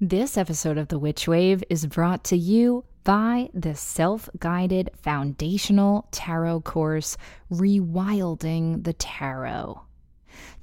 [0.00, 6.06] This episode of The Witch Wave is brought to you by the self guided foundational
[6.10, 7.16] tarot course,
[7.50, 9.80] Rewilding the Tarot.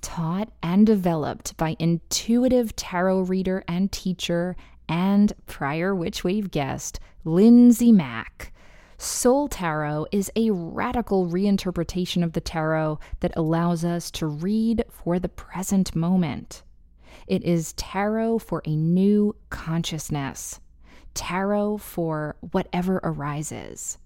[0.02, 4.56] Taught and developed by intuitive tarot reader and teacher
[4.88, 8.54] and prior Witch Wave guest, Lindsay Mack.
[9.00, 15.18] Soul Tarot is a radical reinterpretation of the tarot that allows us to read for
[15.18, 16.62] the present moment.
[17.28, 20.60] It is tarot for a new consciousness,
[21.14, 23.98] tarot for whatever arises.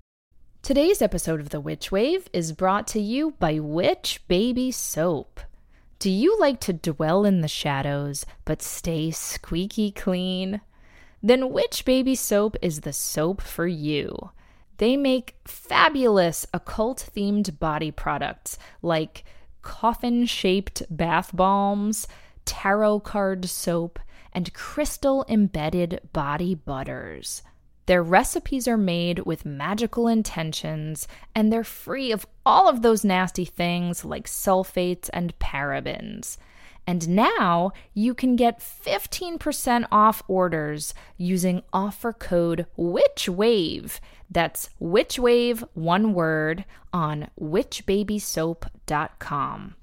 [0.62, 5.41] Today's episode of The Witch Wave is brought to you by Witch Baby Soap.
[5.98, 10.60] Do you like to dwell in the shadows but stay squeaky clean?
[11.23, 14.32] Then Witch Baby Soap is the soap for you.
[14.76, 19.24] They make fabulous occult themed body products like
[19.63, 22.07] coffin shaped bath balms,
[22.45, 23.98] tarot card soap,
[24.30, 27.42] and crystal embedded body butters.
[27.91, 33.45] Their recipes are made with magical intentions, and they're free of all of those nasty
[33.45, 36.37] things like sulfates and parabens.
[36.87, 43.99] And now you can get 15% off orders using offer code WITCHWAVE.
[44.30, 49.75] That's WITCHWAVE, one word, on witchbabysoap.com.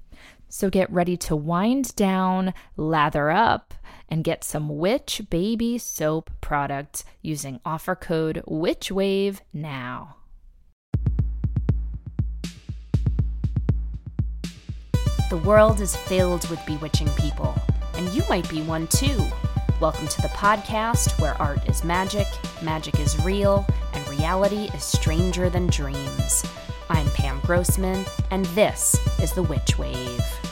[0.50, 3.74] So get ready to wind down, lather up,
[4.08, 10.16] and get some Witch Baby Soap products using offer code WITCHWAVE now.
[15.28, 17.54] The world is filled with bewitching people,
[17.94, 19.22] and you might be one too.
[19.80, 22.26] Welcome to the podcast where art is magic,
[22.62, 26.42] magic is real, and reality is stranger than dreams.
[26.90, 30.47] I'm Pam Grossman, and this is The Witch Wave.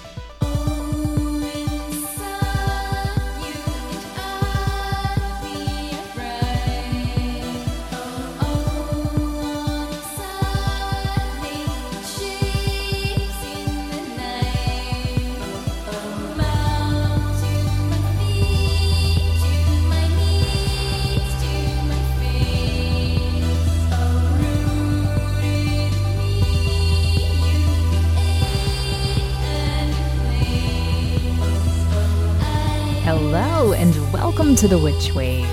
[34.56, 35.46] To the Witch Wave.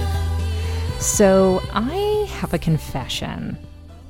[0.98, 3.58] So, I have a confession.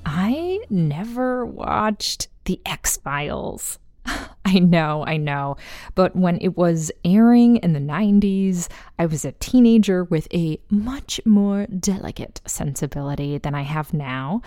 [0.05, 3.79] I never watched The X Files.
[4.45, 5.57] I know, I know.
[5.95, 8.67] But when it was airing in the 90s,
[8.99, 14.43] I was a teenager with a much more delicate sensibility than I have now.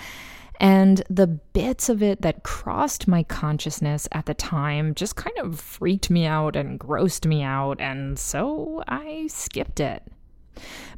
[0.60, 5.58] And the bits of it that crossed my consciousness at the time just kind of
[5.58, 10.04] freaked me out and grossed me out, and so I skipped it.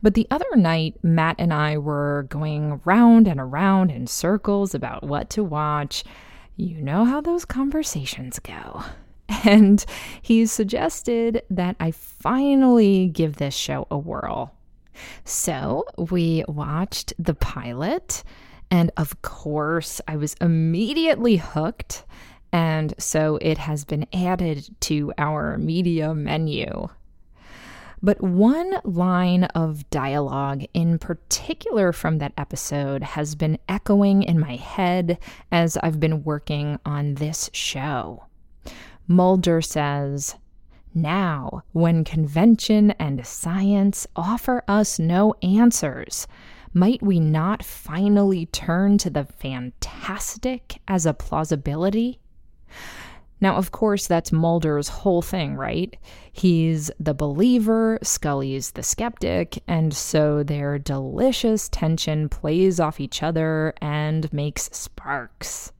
[0.02, 5.04] But the other night, Matt and I were going round and around in circles about
[5.04, 6.04] what to watch.
[6.56, 8.82] You know how those conversations go.
[9.44, 9.84] And
[10.22, 14.54] he suggested that I finally give this show a whirl.
[15.24, 18.24] So we watched the pilot.
[18.70, 22.04] And of course, I was immediately hooked.
[22.52, 26.88] And so it has been added to our media menu.
[28.02, 34.56] But one line of dialogue in particular from that episode has been echoing in my
[34.56, 35.18] head
[35.50, 38.24] as I've been working on this show.
[39.08, 40.36] Mulder says,
[40.94, 46.28] Now, when convention and science offer us no answers,
[46.72, 52.20] might we not finally turn to the fantastic as a plausibility?
[53.40, 55.96] Now, of course, that's Mulder's whole thing, right?
[56.32, 63.74] He's the believer, Scully's the skeptic, and so their delicious tension plays off each other
[63.80, 65.72] and makes sparks.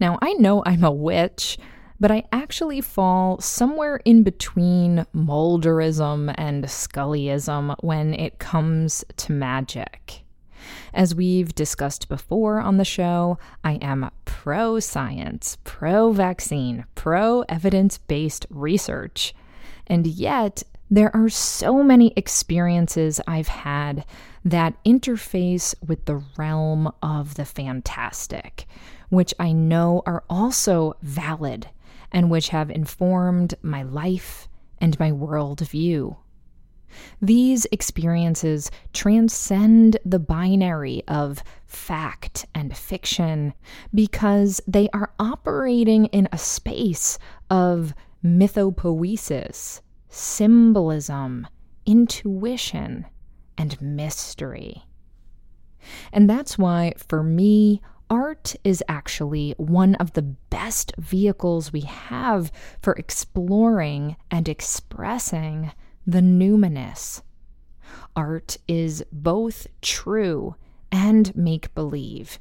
[0.00, 1.58] Now, I know I'm a witch,
[2.00, 10.24] but I actually fall somewhere in between Mulderism and Scullyism when it comes to magic.
[10.92, 17.98] As we've discussed before on the show, I am pro science, pro vaccine, pro evidence
[17.98, 19.34] based research.
[19.86, 24.04] And yet, there are so many experiences I've had
[24.44, 28.66] that interface with the realm of the fantastic,
[29.08, 31.68] which I know are also valid
[32.10, 36.16] and which have informed my life and my worldview.
[37.20, 43.54] These experiences transcend the binary of fact and fiction
[43.94, 47.94] because they are operating in a space of
[48.24, 51.46] mythopoesis, symbolism,
[51.86, 53.06] intuition,
[53.56, 54.84] and mystery.
[56.12, 62.50] And that's why, for me, art is actually one of the best vehicles we have
[62.82, 65.72] for exploring and expressing
[66.10, 67.22] the numinous.
[68.16, 70.56] Art is both true
[70.90, 72.40] and make believe.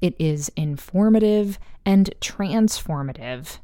[0.00, 3.58] It is informative and transformative.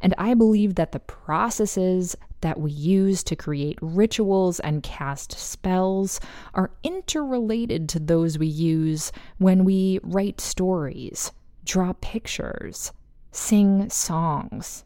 [0.00, 6.20] And I believe that the processes that we use to create rituals and cast spells
[6.52, 11.32] are interrelated to those we use when we write stories,
[11.64, 12.92] draw pictures,
[13.30, 14.84] sing songs.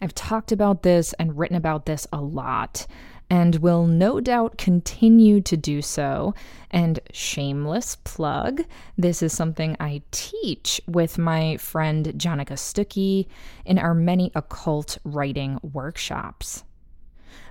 [0.00, 2.86] I've talked about this and written about this a lot,
[3.28, 6.34] and will no doubt continue to do so.
[6.70, 8.62] And shameless plug,
[8.96, 13.26] this is something I teach with my friend Jonica Stuckey
[13.64, 16.64] in our many occult writing workshops.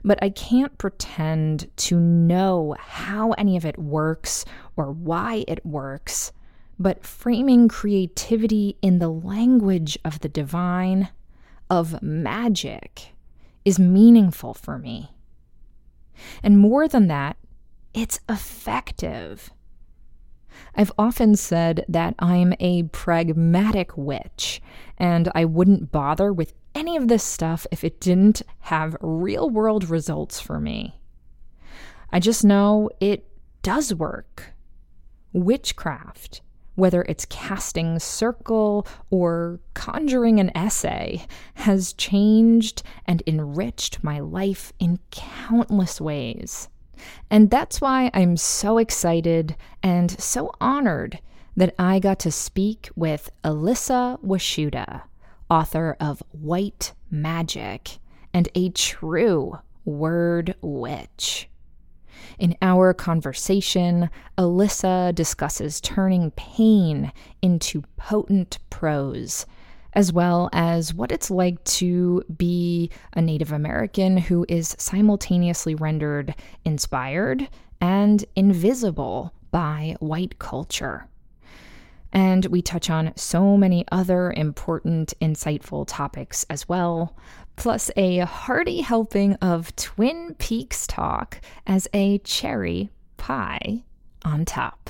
[0.03, 4.45] But I can't pretend to know how any of it works
[4.75, 6.31] or why it works.
[6.79, 11.09] But framing creativity in the language of the divine
[11.69, 13.13] of magic
[13.65, 15.11] is meaningful for me.
[16.43, 17.37] And more than that,
[17.93, 19.51] it's effective.
[20.75, 24.61] I've often said that I'm a pragmatic witch,
[24.97, 29.89] and I wouldn't bother with any of this stuff if it didn't have real world
[29.89, 30.99] results for me.
[32.11, 33.27] I just know it
[33.61, 34.53] does work.
[35.33, 36.41] Witchcraft
[36.79, 44.99] whether it's casting circle or conjuring an essay, has changed and enriched my life in
[45.11, 46.69] countless ways.
[47.29, 51.19] And that's why I'm so excited and so honored
[51.55, 55.03] that I got to speak with Elissa Washuta,
[55.49, 57.99] author of White Magic
[58.33, 61.49] and a true word witch.
[62.37, 67.11] In our conversation, Elissa discusses turning pain
[67.41, 69.45] into potent prose,
[69.93, 76.35] as well as what it's like to be a Native American who is simultaneously rendered
[76.63, 77.49] inspired
[77.81, 81.08] and invisible by white culture.
[82.11, 87.15] And we touch on so many other important, insightful topics as well,
[87.55, 93.83] plus a hearty helping of Twin Peaks talk as a cherry pie
[94.23, 94.89] on top.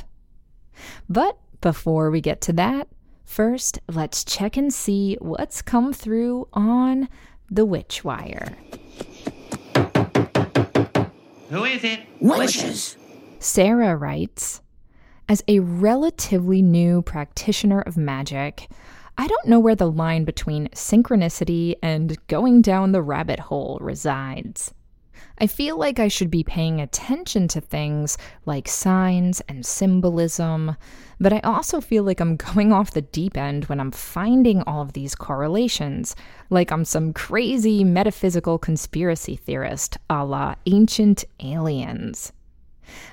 [1.10, 2.88] But before we get to that,
[3.26, 7.10] first let's check and see what's come through on
[7.52, 8.56] the Witch Wire.
[11.50, 12.00] Who is it?
[12.22, 12.96] Witches.
[13.40, 14.62] Sarah writes
[15.30, 18.68] As a relatively new practitioner of magic,
[19.16, 24.74] I don't know where the line between synchronicity and going down the rabbit hole resides.
[25.38, 28.18] I feel like I should be paying attention to things
[28.48, 30.76] like signs and symbolism,
[31.20, 34.82] but I also feel like I'm going off the deep end when I'm finding all
[34.82, 36.16] of these correlations,
[36.50, 42.34] like I'm some crazy metaphysical conspiracy theorist a la ancient aliens.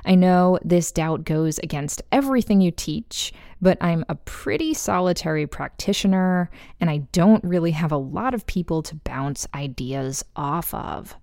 [0.04, 6.50] I know this doubt goes against everything you teach, but I'm a pretty solitary practitioner
[6.80, 11.16] and I don't really have a lot of people to bounce ideas off of.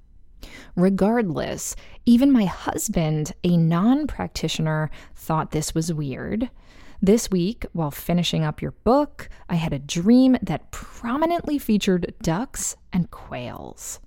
[0.76, 6.50] Regardless, even my husband, a non practitioner, thought this was weird.
[7.02, 12.78] This week, while finishing up your book, I had a dream that prominently featured ducks
[12.94, 14.00] and quails.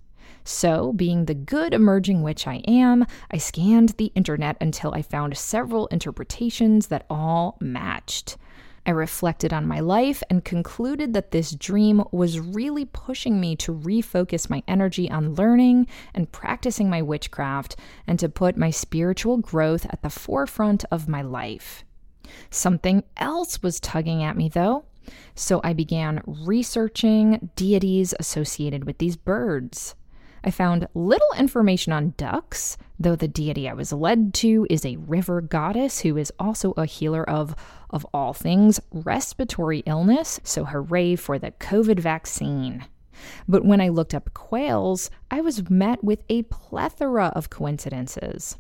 [0.49, 5.37] So, being the good emerging witch I am, I scanned the internet until I found
[5.37, 8.37] several interpretations that all matched.
[8.87, 13.75] I reflected on my life and concluded that this dream was really pushing me to
[13.75, 17.75] refocus my energy on learning and practicing my witchcraft
[18.07, 21.85] and to put my spiritual growth at the forefront of my life.
[22.51, 24.85] Something else was tugging at me, though.
[25.35, 29.97] So I began researching deities associated with these birds.
[30.47, 34.97] I found little information on ducks, though the deity I was led to is a
[34.97, 37.57] river goddess who is also a healer of,
[37.91, 42.87] of all things, respiratory illness, so hooray for the COVID vaccine.
[43.49, 48.57] But when I looked up quails, I was met with a plethora of coincidences.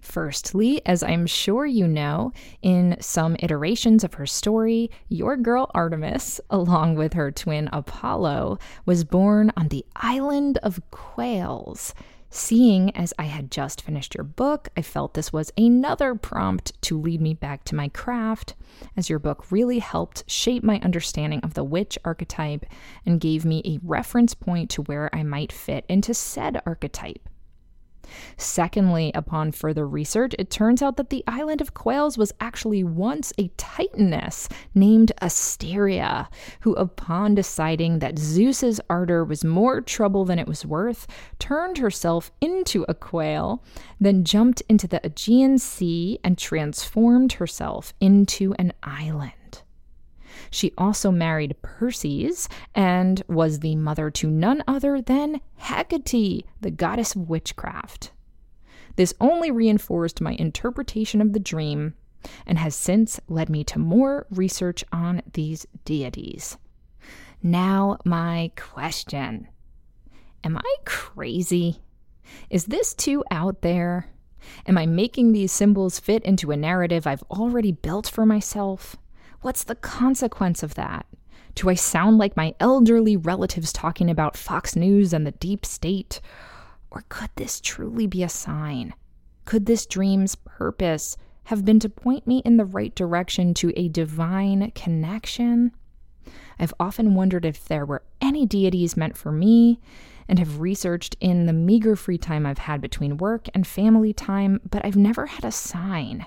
[0.00, 6.40] Firstly, as I'm sure you know, in some iterations of her story, your girl Artemis,
[6.50, 11.94] along with her twin Apollo, was born on the island of Quails.
[12.32, 17.00] Seeing as I had just finished your book, I felt this was another prompt to
[17.00, 18.54] lead me back to my craft,
[18.96, 22.64] as your book really helped shape my understanding of the witch archetype
[23.04, 27.28] and gave me a reference point to where I might fit into said archetype.
[28.36, 33.32] Secondly, upon further research, it turns out that the island of Quails was actually once
[33.38, 36.28] a titaness named Asteria,
[36.60, 41.06] who, upon deciding that Zeus's ardor was more trouble than it was worth,
[41.38, 43.62] turned herself into a quail,
[44.00, 49.32] then jumped into the Aegean Sea and transformed herself into an island.
[50.50, 57.14] She also married Perses and was the mother to none other than Hecate, the goddess
[57.14, 58.12] of witchcraft.
[58.96, 61.94] This only reinforced my interpretation of the dream
[62.46, 66.58] and has since led me to more research on these deities.
[67.42, 69.48] Now, my question
[70.42, 71.80] Am I crazy?
[72.48, 74.08] Is this too out there?
[74.66, 78.96] Am I making these symbols fit into a narrative I've already built for myself?
[79.42, 81.06] What's the consequence of that?
[81.54, 86.20] Do I sound like my elderly relatives talking about Fox News and the deep state?
[86.90, 88.92] Or could this truly be a sign?
[89.46, 93.88] Could this dream's purpose have been to point me in the right direction to a
[93.88, 95.72] divine connection?
[96.58, 99.80] I've often wondered if there were any deities meant for me
[100.28, 104.60] and have researched in the meager free time I've had between work and family time,
[104.68, 106.26] but I've never had a sign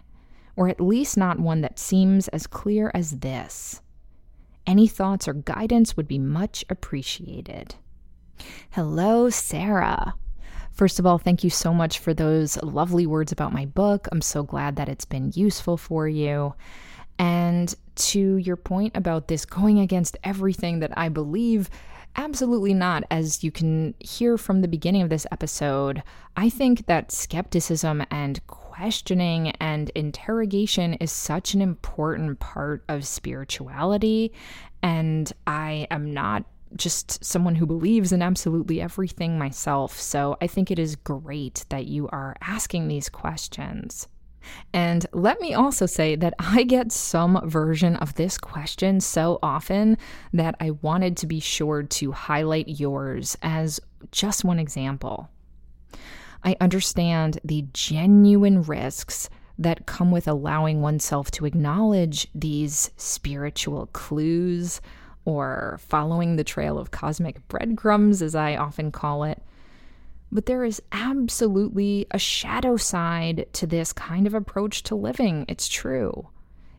[0.56, 3.82] or at least not one that seems as clear as this.
[4.66, 7.76] Any thoughts or guidance would be much appreciated.
[8.72, 10.14] Hello, Sarah.
[10.72, 14.08] First of all, thank you so much for those lovely words about my book.
[14.12, 16.56] I'm so glad that it's been useful for you.
[17.20, 21.70] And to your point about this going against everything that I believe,
[22.16, 23.04] absolutely not.
[23.12, 26.02] As you can hear from the beginning of this episode,
[26.36, 34.32] I think that skepticism and questioning and interrogation is such an important part of spirituality.
[34.82, 40.00] And I am not just someone who believes in absolutely everything myself.
[40.00, 44.08] So I think it is great that you are asking these questions.
[44.74, 50.00] And let me also say that I get some version of this question so often
[50.34, 53.80] that I wanted to be sure to highlight yours as
[54.12, 55.30] just one example.
[56.44, 64.82] I understand the genuine risks that come with allowing oneself to acknowledge these spiritual clues
[65.26, 69.42] or following the trail of cosmic breadcrumbs, as I often call it.
[70.32, 75.46] But there is absolutely a shadow side to this kind of approach to living.
[75.48, 76.30] It's true.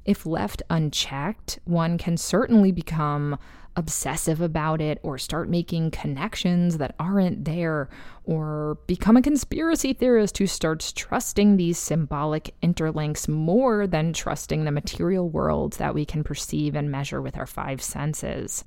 [0.05, 3.39] If left unchecked, one can certainly become
[3.77, 7.89] obsessive about it or start making connections that aren't there
[8.25, 14.71] or become a conspiracy theorist who starts trusting these symbolic interlinks more than trusting the
[14.71, 18.65] material world that we can perceive and measure with our five senses.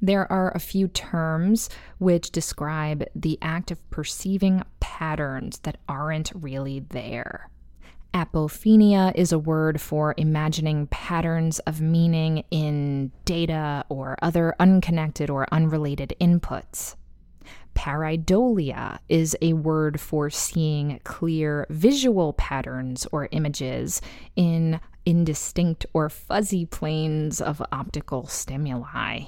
[0.00, 6.80] There are a few terms which describe the act of perceiving patterns that aren't really
[6.80, 7.48] there.
[8.14, 15.46] Apophenia is a word for imagining patterns of meaning in data or other unconnected or
[15.50, 16.96] unrelated inputs.
[17.74, 24.02] Pareidolia is a word for seeing clear visual patterns or images
[24.36, 29.22] in indistinct or fuzzy planes of optical stimuli.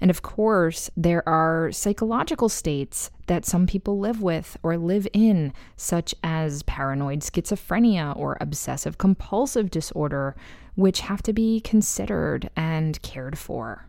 [0.00, 5.52] And of course, there are psychological states that some people live with or live in,
[5.76, 10.36] such as paranoid schizophrenia or obsessive compulsive disorder,
[10.76, 13.88] which have to be considered and cared for.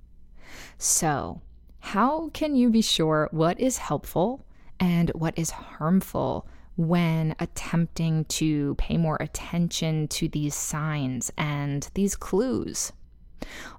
[0.77, 1.41] So,
[1.79, 4.45] how can you be sure what is helpful
[4.79, 12.15] and what is harmful when attempting to pay more attention to these signs and these
[12.15, 12.91] clues?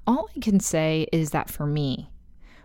[0.06, 2.10] All I can say is that for me,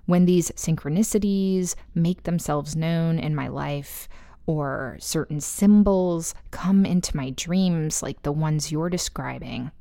[0.05, 4.07] when these synchronicities make themselves known in my life,
[4.47, 9.71] or certain symbols come into my dreams, like the ones you're describing,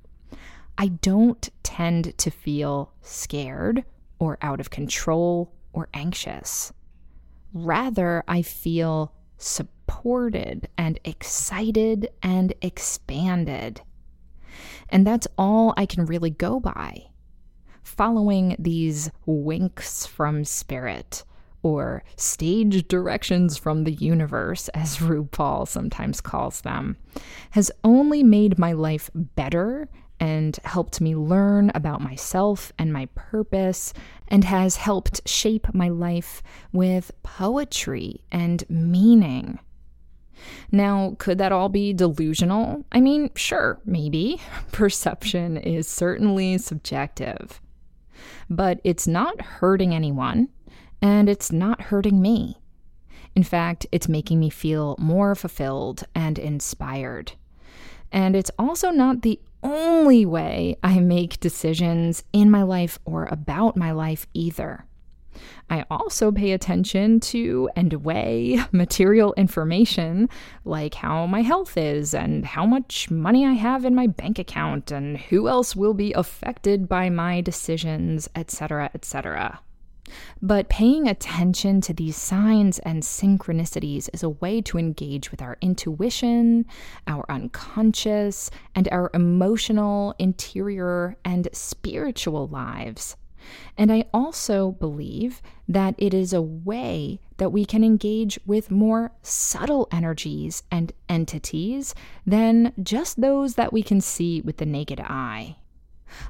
[0.78, 3.85] I don't tend to feel scared
[4.19, 6.73] or out of control or anxious.
[7.52, 13.83] Rather, I feel supported and excited and expanded.
[14.88, 17.09] And that's all I can really go by
[17.85, 21.23] following these winks from spirit
[21.62, 26.97] or stage directions from the universe, as RuPaul sometimes calls them,
[27.50, 29.88] has only made my life better
[30.21, 33.93] and helped me learn about myself and my purpose,
[34.29, 39.59] and has helped shape my life with poetry and meaning.
[40.71, 42.85] Now, could that all be delusional?
[42.93, 44.41] I mean, sure, maybe.
[44.73, 47.61] Perception is certainly subjective.
[48.49, 50.49] But it's not hurting anyone,
[51.00, 52.59] and it's not hurting me.
[53.35, 57.33] In fact, it's making me feel more fulfilled and inspired.
[58.12, 63.76] And it's also not the only way I make decisions in my life or about
[63.76, 64.87] my life either.
[65.71, 70.29] I also pay attention to and weigh material information
[70.64, 74.91] like how my health is and how much money I have in my bank account
[74.91, 79.61] and who else will be affected by my decisions, etc., etc.
[80.43, 85.57] But paying attention to these signs and synchronicities is a way to engage with our
[85.61, 86.67] intuition,
[87.07, 93.17] our unconscious, and our emotional, interior, and spiritual lives.
[93.77, 99.13] And I also believe that it is a way that we can engage with more
[99.23, 101.95] subtle energies and entities
[102.27, 105.57] than just those that we can see with the naked eye.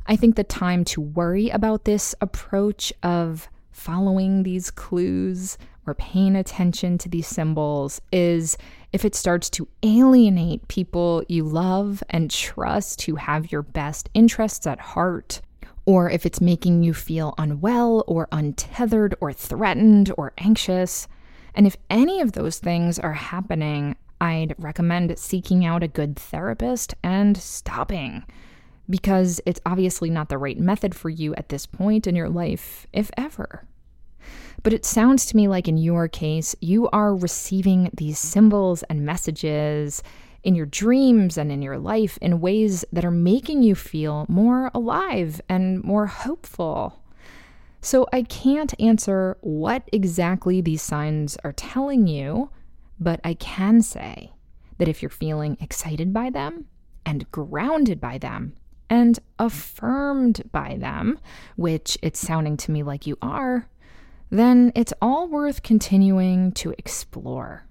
[0.06, 6.36] I think the time to worry about this approach of following these clues or paying
[6.36, 8.56] attention to these symbols is
[8.92, 14.66] if it starts to alienate people you love and trust who have your best interests
[14.66, 15.42] at heart
[15.86, 21.08] or if it's making you feel unwell or untethered or threatened or anxious.
[21.54, 26.94] And if any of those things are happening, I'd recommend seeking out a good therapist
[27.02, 28.24] and stopping
[28.88, 32.86] because it's obviously not the right method for you at this point in your life,
[32.92, 33.64] if ever.
[34.62, 39.04] But it sounds to me like in your case, you are receiving these symbols and
[39.04, 40.02] messages
[40.44, 44.70] in your dreams and in your life in ways that are making you feel more
[44.74, 47.00] alive and more hopeful.
[47.80, 52.50] So I can't answer what exactly these signs are telling you,
[53.00, 54.32] but I can say
[54.78, 56.66] that if you're feeling excited by them
[57.04, 58.54] and grounded by them
[58.88, 61.18] and affirmed by them,
[61.56, 63.68] which it's sounding to me like you are,
[64.30, 67.66] then it's all worth continuing to explore.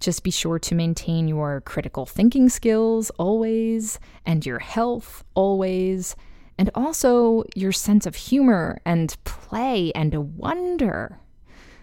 [0.00, 6.16] Just be sure to maintain your critical thinking skills always, and your health always,
[6.58, 11.18] and also your sense of humor and play and wonder.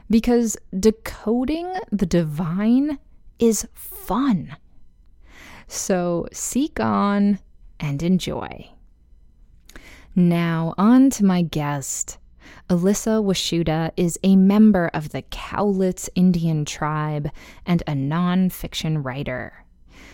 [0.09, 2.99] Because decoding the divine
[3.39, 4.55] is fun.
[5.67, 7.39] So seek on
[7.79, 8.69] and enjoy.
[10.15, 12.19] Now, on to my guest.
[12.69, 17.29] Elissa Washuta is a member of the Cowlitz Indian tribe
[17.65, 19.65] and a nonfiction writer.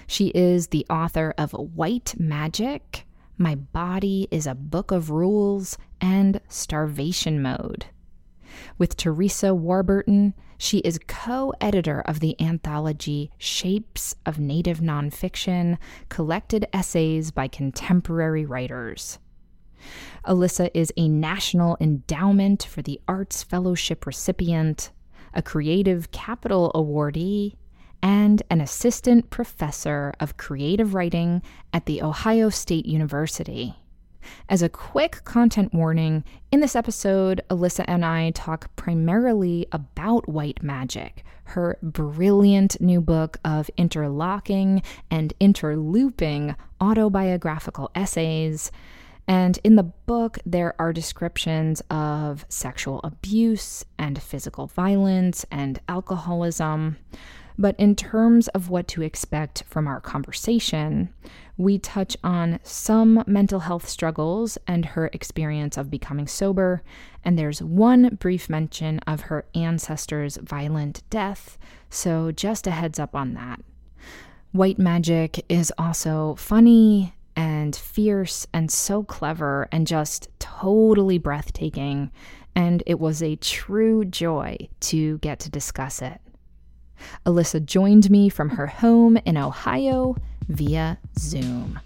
[0.08, 3.06] She is the author of White Magic,
[3.38, 7.86] My Body is a Book of Rules, and Starvation Mode.
[8.78, 15.78] With Theresa Warburton, she is co editor of the anthology Shapes of Native Nonfiction
[16.10, 19.20] Collected Essays by Contemporary Writers.
[20.28, 24.92] Elissa is a National Endowment for the Arts Fellowship recipient,
[25.34, 27.56] a Creative Capital awardee,
[28.02, 31.42] and an assistant professor of creative writing
[31.74, 33.76] at The Ohio State University.
[34.50, 40.62] As a quick content warning, in this episode, Elissa and I talk primarily about white
[40.62, 48.72] magic, her brilliant new book of interlocking and interlooping autobiographical essays
[49.30, 56.98] and in the book, there are descriptions of sexual abuse and physical violence and alcoholism.
[57.56, 61.14] But in terms of what to expect from our conversation,
[61.58, 66.82] we touch on some mental health struggles and her experience of becoming sober,
[67.24, 71.60] and there's one brief mention of her ancestor's violent death,
[71.92, 73.62] so just a heads up on that.
[74.54, 82.12] White magic is also funny and fierce and so clever and just totally breathtaking.
[82.54, 86.20] And it was a true joy to get to discuss it.
[87.26, 90.18] Elissa joined me from her home in Ohio
[90.50, 91.80] via Zoom.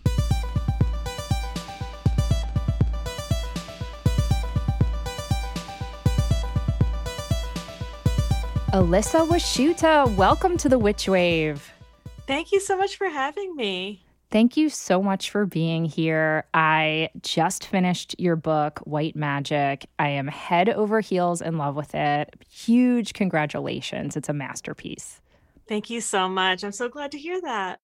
[8.74, 11.72] Elissa Washuta, welcome to the Witch Wave.
[12.26, 14.03] Thank you so much for having me.
[14.34, 16.46] Thank you so much for being here.
[16.56, 19.86] I just finished your book, White Magic.
[20.00, 22.34] I am head over heels in love with it.
[22.50, 24.17] Huge congratulations.
[24.17, 25.22] It's a masterpiece.
[25.67, 26.63] Thank you so much.
[26.63, 27.82] I'm so glad to hear that.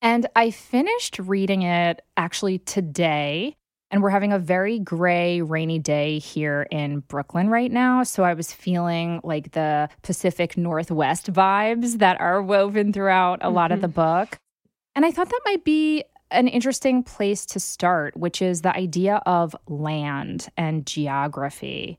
[0.00, 3.56] And I finished reading it actually today.
[3.90, 8.04] And we're having a very gray, rainy day here in Brooklyn right now.
[8.04, 13.54] So I was feeling like the Pacific Northwest vibes that are woven throughout a mm-hmm.
[13.56, 13.94] lot of the mm-hmm.
[14.28, 14.38] book.
[14.96, 19.22] And I thought that might be an interesting place to start, which is the idea
[19.26, 21.98] of land and geography.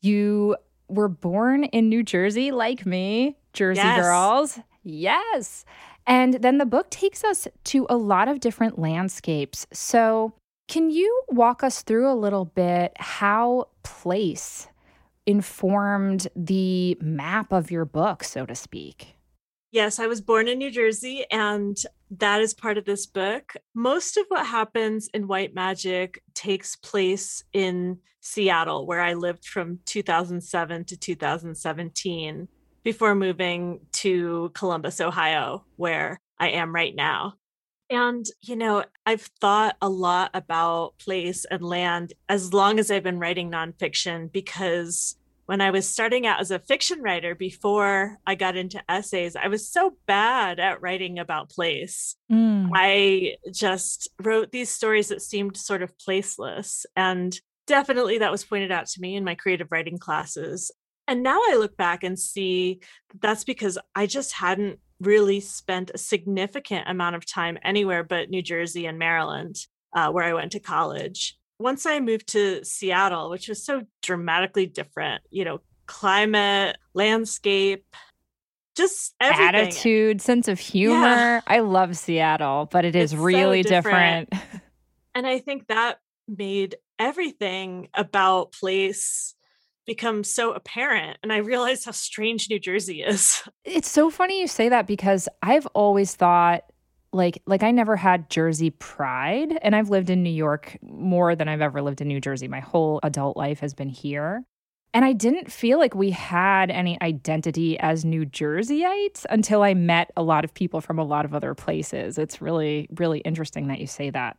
[0.00, 0.56] You
[0.88, 4.00] were born in New Jersey, like me, Jersey yes.
[4.00, 4.60] girls.
[4.84, 5.64] Yes.
[6.06, 9.66] And then the book takes us to a lot of different landscapes.
[9.72, 10.32] So,
[10.68, 14.68] can you walk us through a little bit how place
[15.26, 19.17] informed the map of your book, so to speak?
[19.70, 21.76] Yes, I was born in New Jersey, and
[22.10, 23.52] that is part of this book.
[23.74, 29.80] Most of what happens in White Magic takes place in Seattle, where I lived from
[29.84, 32.48] 2007 to 2017
[32.82, 37.34] before moving to Columbus, Ohio, where I am right now.
[37.90, 43.02] And, you know, I've thought a lot about place and land as long as I've
[43.02, 45.16] been writing nonfiction because
[45.48, 49.48] when I was starting out as a fiction writer before I got into essays, I
[49.48, 52.16] was so bad at writing about place.
[52.30, 52.68] Mm.
[52.74, 56.84] I just wrote these stories that seemed sort of placeless.
[56.96, 57.34] And
[57.66, 60.70] definitely that was pointed out to me in my creative writing classes.
[61.06, 65.92] And now I look back and see that that's because I just hadn't really spent
[65.94, 69.56] a significant amount of time anywhere but New Jersey and Maryland,
[69.94, 71.37] uh, where I went to college.
[71.58, 77.84] Once I moved to Seattle, which was so dramatically different, you know, climate, landscape,
[78.76, 79.54] just everything.
[79.56, 80.94] attitude, sense of humor.
[80.94, 81.40] Yeah.
[81.46, 84.30] I love Seattle, but it is it's really so different.
[84.30, 84.62] different.
[85.14, 89.34] and I think that made everything about place
[89.86, 94.46] become so apparent and i realized how strange new jersey is it's so funny you
[94.46, 96.64] say that because i've always thought
[97.12, 101.48] like like i never had jersey pride and i've lived in new york more than
[101.48, 102.48] i've ever lived in new jersey.
[102.48, 104.44] My whole adult life has been here.
[104.94, 110.10] And i didn't feel like we had any identity as new jerseyites until i met
[110.16, 112.18] a lot of people from a lot of other places.
[112.18, 114.36] It's really really interesting that you say that.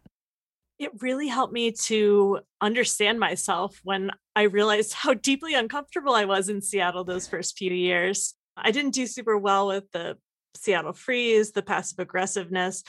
[0.78, 6.48] It really helped me to understand myself when I realized how deeply uncomfortable I was
[6.48, 8.34] in Seattle those first few years.
[8.56, 10.18] I didn't do super well with the
[10.60, 12.84] Seattle freeze, the passive aggressiveness.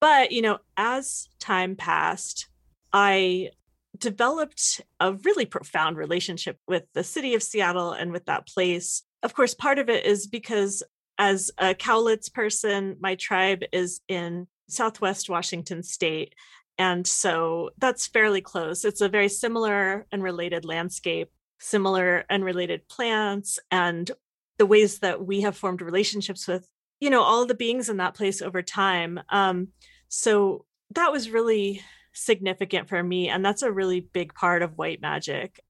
[0.00, 2.48] But, you know, as time passed,
[2.92, 3.50] I
[3.98, 9.02] developed a really profound relationship with the city of Seattle and with that place.
[9.22, 10.82] Of course, part of it is because
[11.18, 16.34] as a Cowlitz person, my tribe is in Southwest Washington state.
[16.78, 18.84] And so that's fairly close.
[18.84, 24.10] It's a very similar and related landscape, similar and related plants, and
[24.58, 26.68] the ways that we have formed relationships with,
[27.00, 29.20] you know, all the beings in that place over time.
[29.28, 29.68] Um,
[30.08, 31.82] so that was really
[32.12, 33.28] significant for me.
[33.28, 35.60] And that's a really big part of white magic.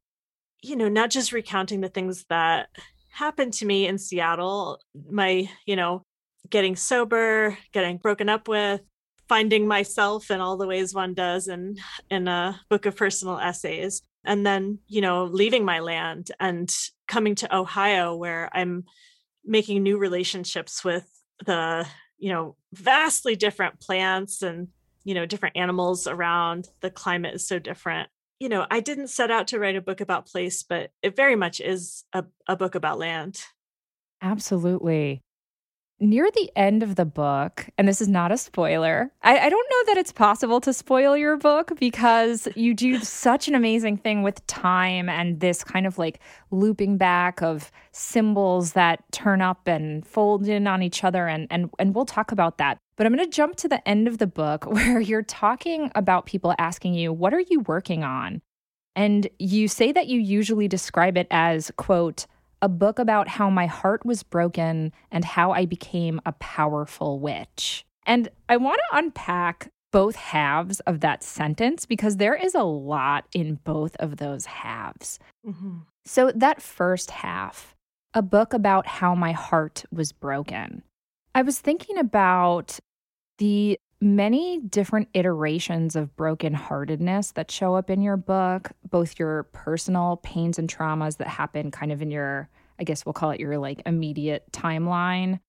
[0.63, 2.69] You know, not just recounting the things that
[3.11, 6.03] happened to me in Seattle, my, you know,
[6.49, 8.81] getting sober, getting broken up with,
[9.29, 11.77] finding myself in all the ways one does in
[12.11, 16.75] in a book of personal essays and then you know leaving my land and
[17.09, 18.85] coming to ohio where i'm
[19.45, 21.09] making new relationships with
[21.45, 21.87] the
[22.19, 24.69] you know vastly different plants and
[25.05, 26.69] you know different animals around.
[26.81, 28.09] The climate is so different.
[28.39, 31.37] You know i didn't set out to write a book about place but it very
[31.37, 33.41] much is a, a book about land.
[34.21, 35.23] Absolutely
[35.99, 39.71] near the end of the book, and this is not a spoiler, I, I, don't
[39.71, 44.23] know that it's possible to spoil your book because you do such an amazing thing
[44.23, 50.07] with time and this kind of like looping back of symbols that turn up and
[50.07, 51.27] fold in on each other.
[51.27, 52.79] And, and, and we'll talk about that.
[52.97, 56.27] But I'm going to jump to the end of the book where you're talking about
[56.27, 58.43] people asking you, What are you working on?
[58.95, 62.27] And you say that you usually describe it as, quote,
[62.63, 67.85] a book about how my heart was broken and how I became a powerful witch.
[68.05, 73.27] And I want to unpack both halves of that sentence because there is a lot
[73.33, 75.19] in both of those halves.
[75.47, 75.79] Mm-hmm.
[76.05, 77.75] So, that first half,
[78.15, 80.83] a book about how my heart was broken.
[81.35, 82.79] I was thinking about
[83.39, 90.19] the many different iterations of brokenheartedness that show up in your book, both your personal
[90.23, 93.59] pains and traumas that happen kind of in your, I guess we'll call it your
[93.59, 95.41] like immediate timeline,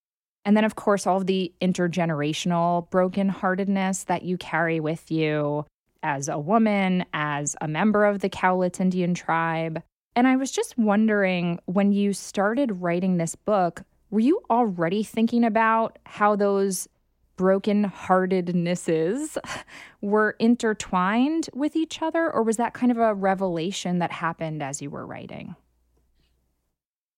[0.48, 5.66] And then, of course, all of the intergenerational brokenheartedness that you carry with you
[6.02, 9.84] as a woman, as a member of the Cowlitz Indian tribe.
[10.16, 15.44] And I was just wondering when you started writing this book, were you already thinking
[15.44, 16.88] about how those
[17.38, 19.38] broken heartednesses
[20.02, 22.30] were intertwined with each other?
[22.32, 25.56] Or was that kind of a revelation that happened as you were writing?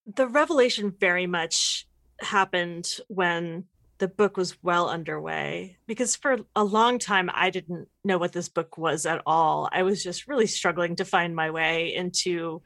[0.06, 1.88] The revelation very much
[2.20, 3.66] happened when
[4.00, 8.50] the book was well underway because for a long time I didn't know what this
[8.50, 9.70] book was at all.
[9.72, 12.62] I was just really struggling to find my way into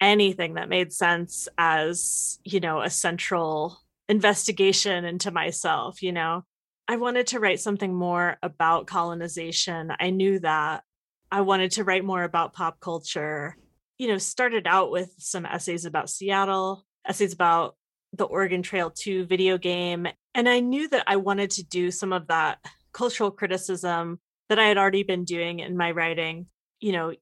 [0.00, 6.44] anything that made sense as, you know, a central investigation into myself, you know.
[6.92, 9.94] I wanted to write something more about colonization.
[9.98, 10.84] I knew that.
[11.30, 13.56] I wanted to write more about pop culture.
[13.96, 17.76] You know, started out with some essays about Seattle, essays about
[18.12, 20.06] the Oregon Trail 2 video game.
[20.34, 22.58] And I knew that I wanted to do some of that
[22.92, 26.44] cultural criticism that I had already been doing in my writing,
[26.78, 27.14] you know,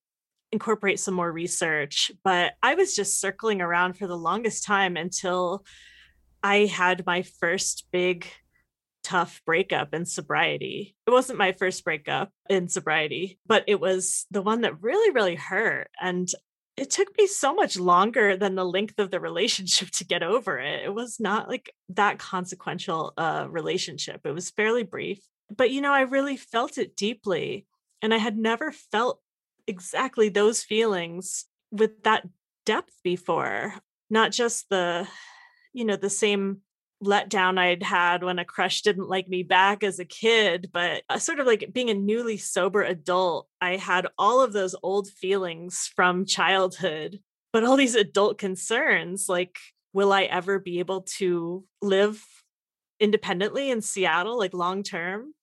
[0.50, 2.10] incorporate some more research.
[2.24, 5.64] But I was just circling around for the longest time until
[6.42, 8.26] I had my first big
[9.02, 10.94] tough breakup in sobriety.
[11.06, 15.36] It wasn't my first breakup in sobriety, but it was the one that really, really
[15.36, 15.90] hurt.
[16.00, 16.28] And
[16.76, 20.58] it took me so much longer than the length of the relationship to get over
[20.58, 20.84] it.
[20.84, 24.22] It was not like that consequential uh, relationship.
[24.24, 25.18] It was fairly brief,
[25.54, 27.66] but you know, I really felt it deeply,
[28.00, 29.20] and I had never felt
[29.66, 32.26] exactly those feelings with that
[32.64, 33.74] depth before.
[34.08, 35.06] Not just the,
[35.72, 36.62] you know, the same
[37.02, 41.18] letdown I'd had when a crush didn't like me back as a kid, but uh,
[41.18, 45.90] sort of like being a newly sober adult, I had all of those old feelings
[45.94, 47.20] from childhood,
[47.52, 49.58] but all these adult concerns like,
[49.92, 52.22] will I ever be able to live
[53.00, 55.34] independently in Seattle, like long term?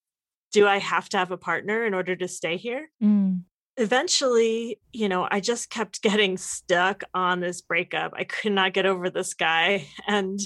[0.54, 2.90] Do I have to have a partner in order to stay here?
[3.04, 3.42] Mm.
[3.76, 8.14] Eventually, you know, I just kept getting stuck on this breakup.
[8.16, 9.88] I could not get over this guy.
[10.08, 10.40] And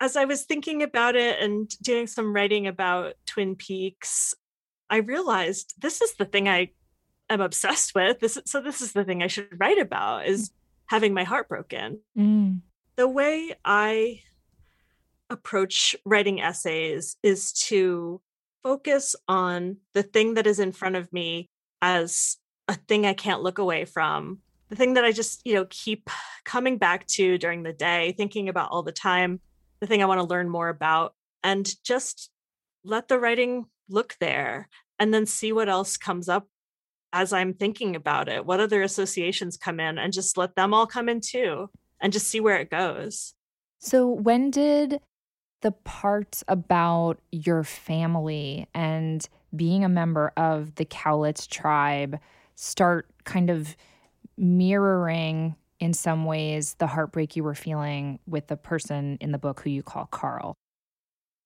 [0.00, 4.34] as I was thinking about it and doing some writing about Twin Peaks,
[4.90, 6.70] I realized this is the thing I
[7.30, 8.20] am obsessed with.
[8.20, 10.50] This so this is the thing I should write about is
[10.86, 12.00] having my heart broken.
[12.16, 12.60] Mm.
[12.96, 14.20] The way I
[15.30, 18.20] approach writing essays is to
[18.62, 21.48] focus on the thing that is in front of me
[21.82, 22.36] as
[22.68, 24.38] a thing I can't look away from.
[24.70, 26.08] The thing that I just, you know, keep
[26.44, 29.40] coming back to during the day, thinking about all the time
[29.84, 32.30] the thing I want to learn more about, and just
[32.84, 34.68] let the writing look there
[34.98, 36.48] and then see what else comes up
[37.12, 38.44] as I'm thinking about it.
[38.46, 41.68] What other associations come in and just let them all come in too
[42.00, 43.34] and just see where it goes.
[43.78, 45.00] So, when did
[45.60, 52.18] the parts about your family and being a member of the Cowlitz tribe
[52.54, 53.76] start kind of
[54.36, 59.60] mirroring in some ways the heartbreak you were feeling with the person in the book
[59.60, 60.54] who you call Carl?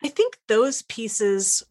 [0.02, 1.62] I think those pieces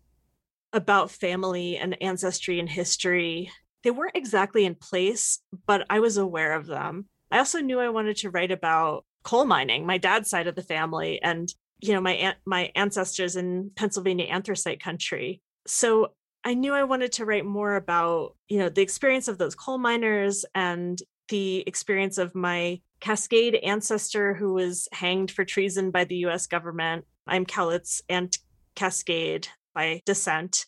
[0.73, 3.49] about family and ancestry and history,
[3.83, 7.05] they weren't exactly in place, but I was aware of them.
[7.31, 10.63] I also knew I wanted to write about coal mining, my dad's side of the
[10.63, 15.41] family, and you know my my ancestors in Pennsylvania anthracite country.
[15.67, 19.55] So I knew I wanted to write more about you know the experience of those
[19.55, 26.03] coal miners and the experience of my Cascade ancestor who was hanged for treason by
[26.03, 27.05] the US government.
[27.27, 28.35] I'm Cowlitz and
[28.75, 30.65] Cascade by descent.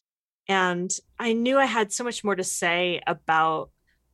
[0.47, 3.71] And I knew I had so much more to say about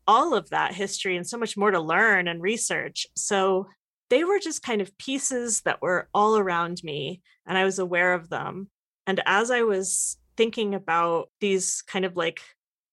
[0.08, 3.08] all of that history and so much more to learn and research.
[3.16, 3.68] So
[4.10, 8.14] they were just kind of pieces that were all around me, and I was aware
[8.14, 8.70] of them.
[9.08, 12.42] And as I was thinking about these kind of like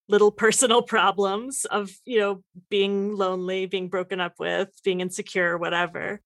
[0.09, 6.21] little personal problems of you know being lonely being broken up with being insecure whatever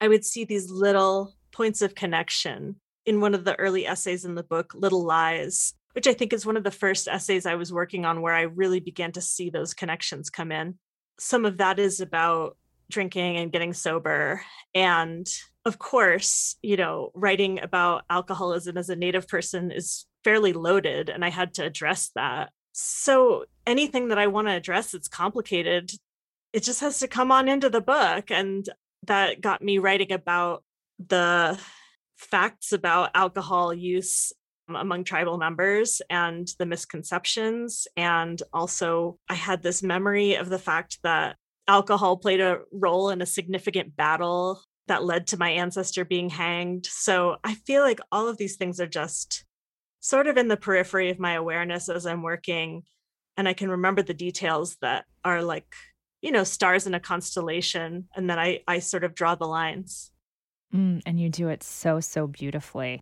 [0.00, 4.34] i would see these little points of connection in one of the early essays in
[4.34, 7.72] the book little lies which i think is one of the first essays i was
[7.72, 10.78] working on where i really began to see those connections come in.
[11.20, 12.56] Some of that is about
[12.90, 14.40] drinking and getting sober
[14.74, 15.26] and
[15.64, 21.24] of course you know writing about alcoholism as a native person is fairly loaded and
[21.24, 25.90] i had to address that so anything that I want to address that's complicated,
[26.52, 28.30] it just has to come on into the book.
[28.30, 28.68] And
[29.06, 30.62] that got me writing about
[31.04, 31.58] the
[32.16, 34.32] facts about alcohol use
[34.68, 37.88] among tribal members and the misconceptions.
[37.96, 41.34] And also, I had this memory of the fact that
[41.66, 46.86] alcohol played a role in a significant battle that led to my ancestor being hanged.
[46.86, 49.44] So I feel like all of these things are just
[50.08, 52.82] sort of in the periphery of my awareness as I'm working.
[53.36, 55.66] And I can remember the details that are like,
[56.22, 58.08] you know, stars in a constellation.
[58.16, 60.10] And then I, I sort of draw the lines.
[60.74, 63.00] Mm, and you do it so, so beautifully.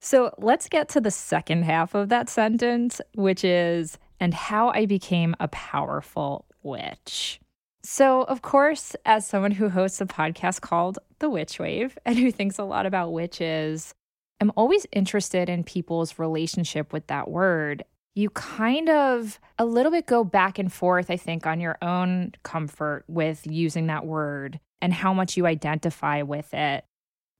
[0.00, 4.86] So let's get to the second half of that sentence, which is, and how I
[4.86, 7.40] became a powerful witch.
[7.82, 12.30] So, of course, as someone who hosts a podcast called The Witch Wave and who
[12.30, 13.96] thinks a lot about witches,
[14.40, 17.84] I'm always interested in people's relationship with that word.
[18.14, 22.32] You kind of a little bit go back and forth, I think, on your own
[22.42, 26.84] comfort with using that word and how much you identify with it.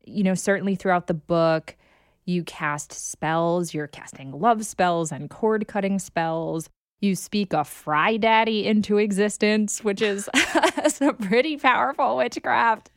[0.04, 1.76] You know, certainly throughout the book,
[2.24, 6.68] you cast spells, you're casting love spells and cord cutting spells
[7.00, 10.28] you speak a fry daddy into existence, which is
[10.88, 12.90] some pretty powerful witchcraft.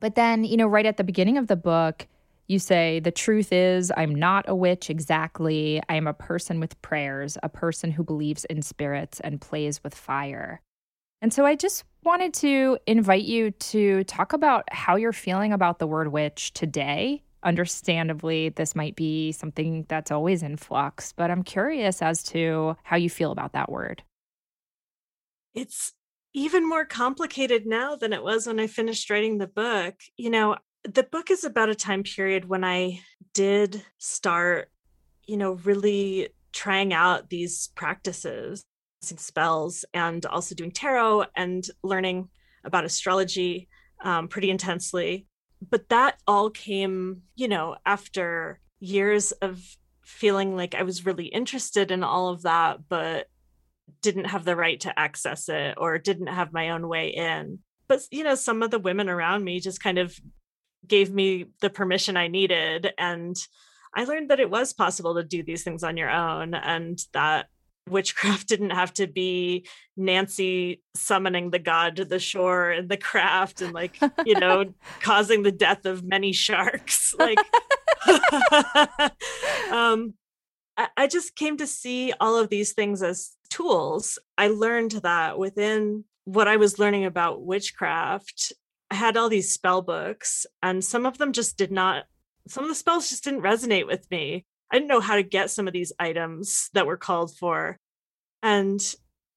[0.00, 2.06] But then, you know, right at the beginning of the book,
[2.48, 5.80] you say, The truth is, I'm not a witch exactly.
[5.88, 9.94] I am a person with prayers, a person who believes in spirits and plays with
[9.94, 10.60] fire.
[11.20, 15.78] And so I just wanted to invite you to talk about how you're feeling about
[15.78, 21.42] the word witch today understandably, this might be something that's always in flux, but I'm
[21.42, 24.02] curious as to how you feel about that word.
[25.54, 25.92] It's
[26.34, 29.94] even more complicated now than it was when I finished writing the book.
[30.16, 33.00] You know, the book is about a time period when I
[33.34, 34.70] did start,
[35.26, 38.64] you know, really trying out these practices,
[39.00, 42.28] spells, and also doing tarot and learning
[42.64, 43.68] about astrology
[44.04, 45.26] um, pretty intensely
[45.70, 49.60] but that all came, you know, after years of
[50.04, 53.26] feeling like I was really interested in all of that, but
[54.00, 57.60] didn't have the right to access it or didn't have my own way in.
[57.88, 60.18] But, you know, some of the women around me just kind of
[60.86, 62.92] gave me the permission I needed.
[62.98, 63.36] And
[63.94, 67.46] I learned that it was possible to do these things on your own and that
[67.88, 69.66] witchcraft didn't have to be
[69.96, 75.42] Nancy summoning the god to the shore and the craft and like, you know, causing
[75.42, 77.14] the death of many sharks.
[77.22, 77.38] Like
[79.70, 80.14] um
[80.76, 84.18] I, I just came to see all of these things as tools.
[84.38, 88.52] I learned that within what I was learning about witchcraft,
[88.92, 92.04] I had all these spell books, and some of them just did not,
[92.46, 94.44] some of the spells just didn't resonate with me.
[94.70, 97.78] I didn't know how to get some of these items that were called for.
[98.42, 98.82] And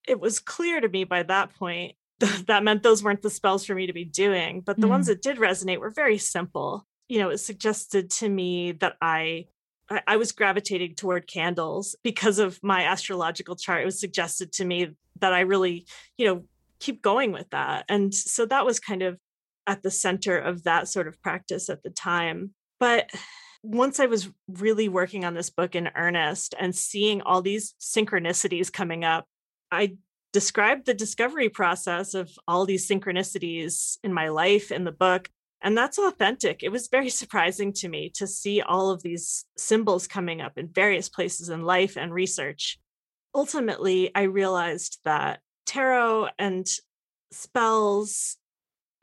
[0.05, 1.95] it was clear to me by that point
[2.47, 4.59] that meant those weren't the spells for me to be doing.
[4.59, 4.89] But the mm.
[4.89, 6.85] ones that did resonate were very simple.
[7.07, 9.45] You know, it suggested to me that I
[10.05, 13.83] I was gravitating toward candles because of my astrological chart.
[13.83, 14.89] It was suggested to me
[15.21, 15.85] that I really,
[16.17, 16.43] you know,
[16.79, 17.85] keep going with that.
[17.87, 19.17] And so that was kind of
[19.67, 22.51] at the center of that sort of practice at the time.
[22.79, 23.09] But
[23.63, 28.71] once I was really working on this book in earnest and seeing all these synchronicities
[28.71, 29.25] coming up,
[29.71, 29.97] I
[30.33, 35.29] described the discovery process of all these synchronicities in my life in the book.
[35.61, 36.61] And that's authentic.
[36.61, 40.67] It was very surprising to me to see all of these symbols coming up in
[40.67, 42.77] various places in life and research.
[43.33, 46.67] Ultimately, I realized that tarot and
[47.31, 48.37] spells,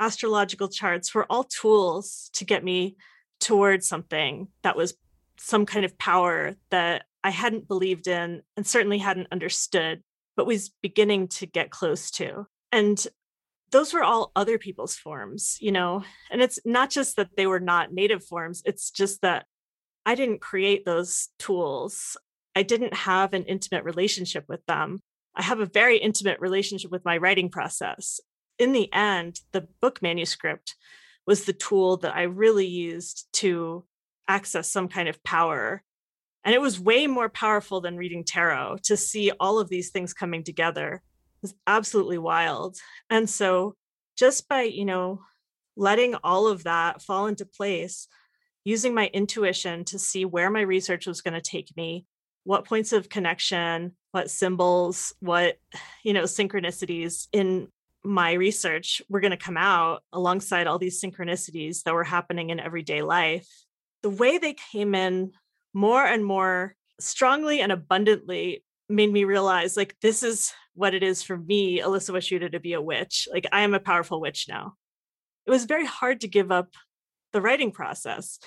[0.03, 2.97] astrological charts were all tools to get me
[3.41, 4.95] towards something that was
[5.39, 10.03] some kind of power that I hadn't believed in and certainly hadn't understood,
[10.37, 12.47] but was beginning to get close to.
[12.73, 13.05] And
[13.71, 16.05] those were all other people's forms, you know?
[16.31, 19.47] And it's not just that they were not native forms, it's just that
[20.05, 22.17] I didn't create those tools.
[22.57, 25.01] I didn't have an intimate relationship with them.
[25.35, 28.21] I have a very intimate relationship with my writing process.
[28.59, 30.77] In the end, the book manuscript
[31.27, 33.85] was the tool that I really used to
[34.29, 35.83] access some kind of power.
[36.45, 40.13] And it was way more powerful than reading tarot to see all of these things
[40.13, 40.95] coming together.
[40.95, 42.77] It was absolutely wild.
[43.11, 43.77] And so
[44.17, 45.21] just by, you know,
[45.77, 48.09] letting all of that fall into place,
[48.65, 52.07] using my intuition to see where my research was going to take me,
[52.45, 55.57] what points of connection, what symbols, what,
[56.03, 57.69] you know, synchronicities in
[58.05, 62.59] my research were going to come out alongside all these synchronicities that were happening in
[62.61, 63.49] everyday life.
[64.03, 65.33] The way they came in
[65.73, 71.23] more and more strongly and abundantly made me realize like this is what it is
[71.23, 73.29] for me, Elissa Washuta, to be a witch.
[73.33, 74.75] Like I am a powerful witch now.
[75.47, 76.69] It was very hard to give up
[77.33, 78.39] the writing process,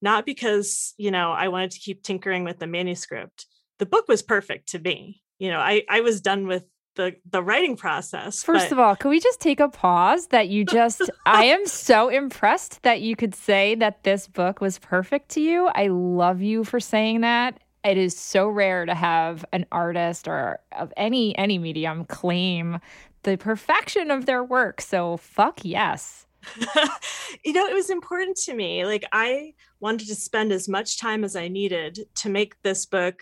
[0.00, 3.46] not because, you know, I wanted to keep tinkering with the manuscript.
[3.78, 5.22] The book was perfect to me.
[5.38, 6.64] You know, I, I was done with
[6.94, 8.42] the the writing process.
[8.42, 11.66] First but- of all, can we just take a pause that you just I am
[11.66, 15.68] so impressed that you could say that this book was perfect to you.
[15.74, 17.58] I love you for saying that.
[17.84, 22.78] It is so rare to have an artist or of any any medium claim
[23.22, 24.80] the perfection of their work.
[24.80, 26.26] So fuck yes.
[27.44, 28.84] you know, it was important to me.
[28.84, 33.20] Like I wanted to spend as much time as I needed to make this book.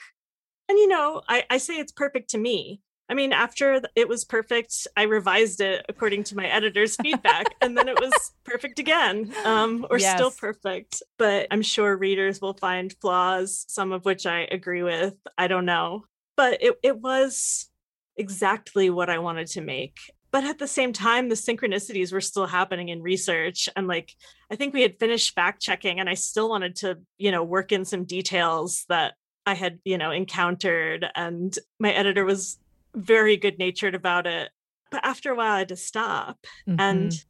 [0.68, 2.80] And you know, I, I say it's perfect to me.
[3.10, 7.76] I mean, after it was perfect, I revised it according to my editor's feedback, and
[7.76, 8.12] then it was
[8.44, 10.14] perfect again, um, or Yes.
[10.14, 11.02] still perfect.
[11.18, 15.14] But I'm sure readers will find flaws, some of which I agree with.
[15.36, 16.04] I don't know.
[16.36, 17.68] But it, it was
[18.16, 19.98] exactly what I wanted to make.
[20.30, 23.68] But at the same time, the synchronicities were still happening in research.
[23.74, 24.14] And like,
[24.52, 27.72] I think we had finished fact checking, and I still wanted to, you know, work
[27.72, 29.14] in some details that
[29.46, 31.06] I had, you know, encountered.
[31.16, 32.56] And my editor was
[32.94, 34.50] very good natured about it.
[34.90, 36.38] But after a while, I had to stop.
[36.66, 37.24] And Mhm.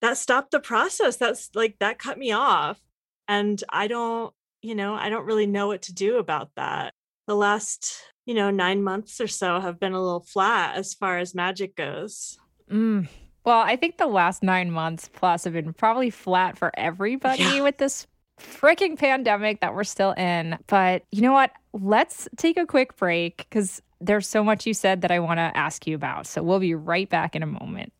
[0.00, 1.16] that stopped the process.
[1.16, 2.80] That's like, that cut me off.
[3.28, 6.94] And I don't, you know, I don't really know what to do about that.
[7.26, 11.18] The last, you know, nine months or so have been a little flat as far
[11.18, 12.38] as magic goes.
[12.70, 13.08] Mm.
[13.44, 17.62] Well, I think the last nine months plus have been probably flat for everybody Yeah.
[17.62, 18.06] with this
[18.38, 20.58] freaking pandemic that we're still in.
[20.66, 21.52] But you know what?
[21.72, 25.56] Let's take a quick break because there's so much you said that I want to
[25.56, 26.26] ask you about.
[26.26, 27.92] So we'll be right back in a moment.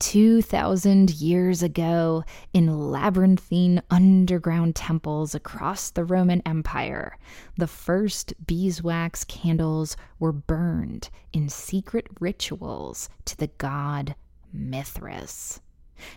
[0.00, 2.24] 2,000 years ago,
[2.54, 7.18] in labyrinthine underground temples across the Roman Empire,
[7.58, 14.14] the first beeswax candles were burned in secret rituals to the god
[14.54, 15.60] Mithras.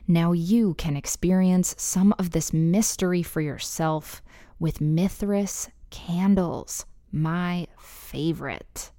[0.08, 4.24] Now you can experience some of this mystery for yourself
[4.60, 8.92] with Mithras candles, my favorite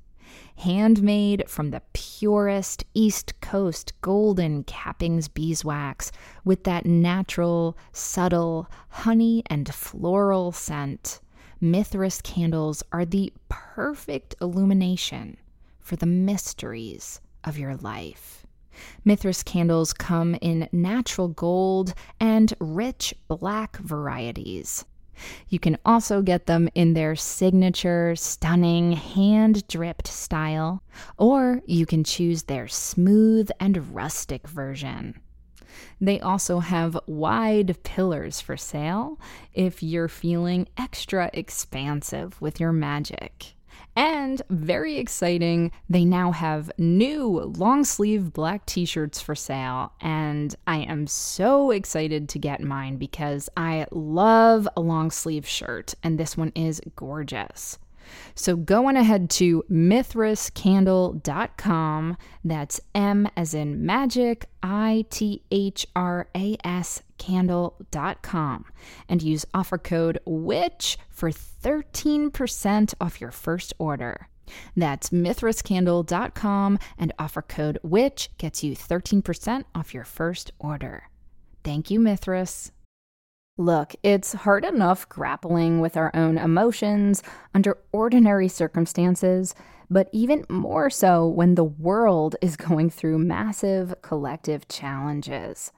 [0.57, 6.13] handmade from the purest East Coast golden cappings beeswax
[6.45, 11.21] with that natural, subtle honey and floral scent.
[11.61, 15.37] Mithras candles are the perfect illumination
[15.81, 18.45] for the mysteries of your life.
[19.05, 24.85] Mithras candles come in natural gold and rich black varieties.
[25.49, 30.83] You can also get them in their signature, stunning, hand dripped style,
[31.19, 35.21] or you can choose their smooth and rustic version.
[36.01, 39.19] They also have wide pillars for sale
[39.53, 43.54] if you're feeling extra expansive with your magic.
[43.97, 49.93] And very exciting, they now have new long sleeve black t shirts for sale.
[50.01, 55.95] And I am so excited to get mine because I love a long sleeve shirt,
[56.03, 57.79] and this one is gorgeous.
[58.35, 62.17] So go on ahead to mithrascandle.com.
[62.45, 68.65] That's M as in magic, I T H R A S candle.com
[69.09, 74.29] and use offer code WITCH for 13% off your first order.
[74.77, 81.05] That's mithrascandle.com and offer code WITCH gets you 13% off your first order.
[81.63, 82.73] Thank you, Mithras.
[83.57, 87.23] Look, it's hard enough grappling with our own emotions
[87.55, 89.55] under ordinary circumstances,
[89.89, 95.71] but even more so when the world is going through massive collective challenges.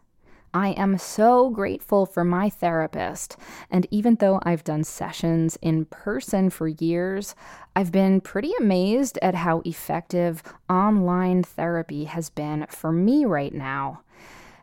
[0.55, 3.37] I am so grateful for my therapist,
[3.71, 7.35] and even though I've done sessions in person for years,
[7.75, 14.01] I've been pretty amazed at how effective online therapy has been for me right now.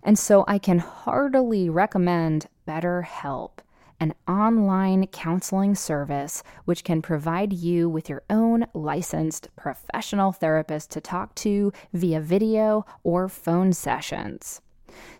[0.04, 3.60] And so I can heartily recommend BetterHelp,
[4.00, 11.02] an online counseling service which can provide you with your own licensed professional therapist to
[11.02, 14.60] talk to via video or phone sessions.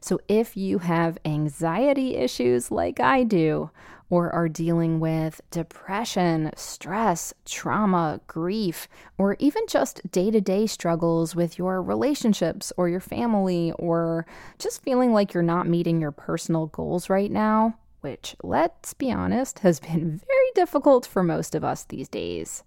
[0.02, 3.72] So if you have anxiety issues like I do,
[4.14, 8.88] or are dealing with depression, stress, trauma, grief,
[9.18, 14.24] or even just day to day struggles with your relationships or your family, or
[14.60, 19.58] just feeling like you're not meeting your personal goals right now, which, let's be honest,
[19.60, 22.64] has been very difficult for most of us these days.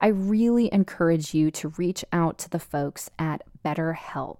[0.00, 4.38] I really encourage you to reach out to the folks at BetterHelp.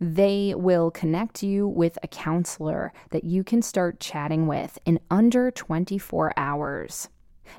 [0.00, 5.50] They will connect you with a counselor that you can start chatting with in under
[5.50, 7.08] 24 hours.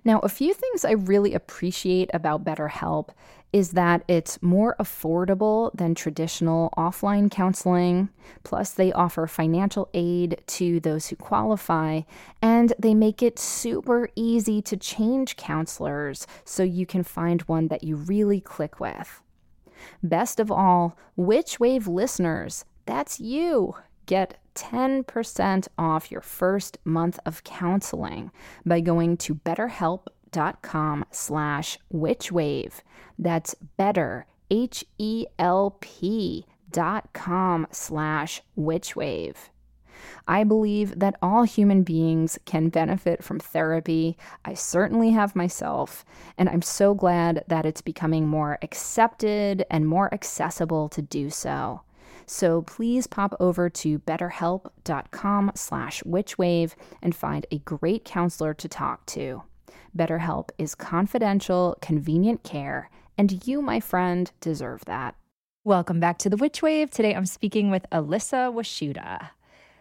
[0.04, 3.10] Now, a few things I really appreciate about BetterHelp
[3.54, 8.10] is that it's more affordable than traditional offline counseling.
[8.44, 12.02] Plus, they offer financial aid to those who qualify,
[12.42, 17.84] and they make it super easy to change counselors so you can find one that
[17.84, 19.22] you really click with.
[20.04, 23.76] Best of all, Witch Wave listeners, that's you,
[24.06, 28.32] get 10% off your first month of counseling
[28.66, 32.74] by going to betterhelp.com slash witchwave.
[33.20, 39.36] That's better, H-E-L-P dot com slash witchwave.
[40.28, 44.18] I believe that all human beings can benefit from therapy.
[44.46, 46.06] I certainly have myself,
[46.38, 51.82] and I'm so glad that it's becoming more accepted and more accessible to do so.
[52.26, 59.06] So please pop over to betterhelp.com slash witchwave and find a great counselor to talk
[59.08, 59.44] to.
[59.98, 65.16] BetterHelp is confidential, convenient care, and you, my friend, deserve that.
[65.64, 66.92] Welcome back to the Witch Wave.
[66.92, 69.30] Today I'm speaking with Elissa Washuta.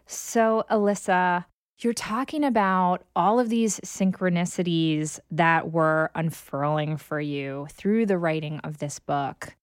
[0.07, 1.47] So, Elissa,
[1.81, 8.61] you're talking about all of these synchronicities that were unfurling for you through the writing
[8.61, 9.55] of this book.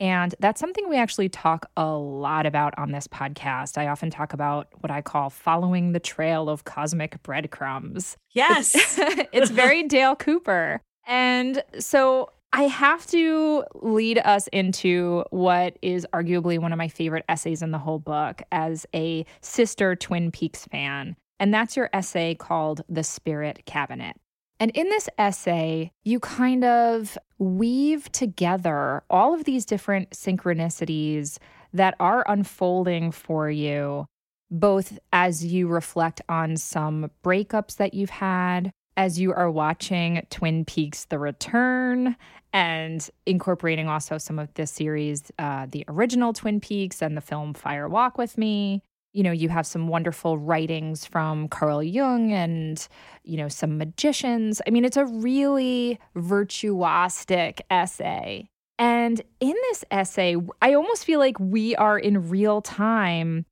[0.00, 3.78] And that's something we actually talk a lot about on this podcast.
[3.78, 8.16] I often talk about what I call following the trail of cosmic breadcrumbs.
[8.30, 8.74] Yes.
[8.74, 8.98] It's,
[9.32, 10.80] it's very Dale Cooper.
[11.06, 17.24] And so I have to lead us into what is arguably one of my favorite
[17.28, 21.16] essays in the whole book as a sister Twin Peaks fan.
[21.40, 24.16] And that's your essay called The Spirit Cabinet.
[24.60, 31.38] And in this essay, you kind of weave together all of these different synchronicities
[31.72, 34.06] that are unfolding for you,
[34.50, 40.64] both as you reflect on some breakups that you've had, as you are watching Twin
[40.64, 42.16] Peaks The Return,
[42.52, 47.54] and incorporating also some of this series, uh, the original Twin Peaks and the film
[47.54, 48.82] Fire Walk with Me
[49.12, 52.86] you know, you have some wonderful writings from Carl Jung and,
[53.24, 54.62] you know, some magicians.
[54.66, 58.48] I mean, it's a really virtuosic essay.
[58.78, 63.44] And in this essay, I almost feel like we are in real time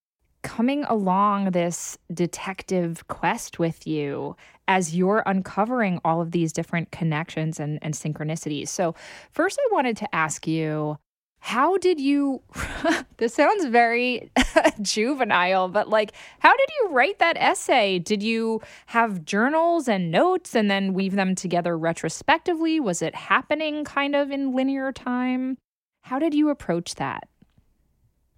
[0.43, 4.37] coming along this detective quest with you
[4.69, 8.69] as you're uncovering all of these different connections and, and synchronicities.
[8.69, 8.95] So,
[9.31, 10.99] first, I wanted to ask you
[11.41, 12.43] how did you
[13.17, 14.31] this sounds very
[14.83, 17.99] juvenile but like how did you write that essay?
[17.99, 22.79] Did you have journals and notes and then weave them together retrospectively?
[22.79, 25.57] Was it happening kind of in linear time?
[26.03, 27.27] How did you approach that?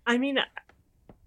[0.07, 0.39] I mean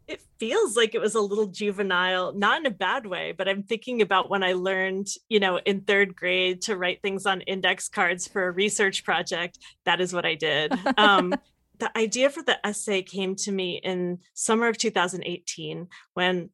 [0.08, 3.64] it feels like it was a little juvenile not in a bad way but i'm
[3.64, 7.88] thinking about when i learned you know in third grade to write things on index
[7.88, 11.34] cards for a research project that is what i did um,
[11.80, 16.50] the idea for the essay came to me in summer of 2018 when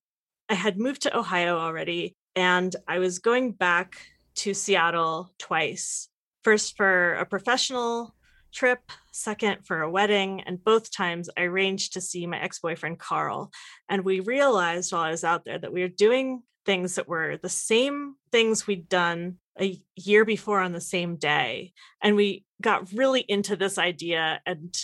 [0.52, 3.97] I had moved to Ohio already and I was going back
[4.36, 6.10] to Seattle twice.
[6.43, 8.14] First for a professional
[8.52, 8.80] trip,
[9.12, 13.52] second for a wedding, and both times I arranged to see my ex-boyfriend Carl.
[13.89, 17.38] And we realized while I was out there that we were doing things that were
[17.38, 21.74] the same things we'd done a year before on the same day.
[22.02, 24.76] And we got really into this idea and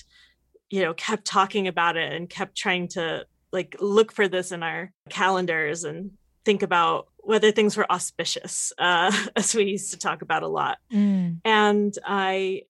[0.70, 4.64] you know kept talking about it and kept trying to like look for this in
[4.64, 6.12] our calendars and
[6.44, 10.78] think about whether things were auspicious uh, as we used to talk about a lot
[10.92, 11.38] mm.
[11.46, 12.62] and i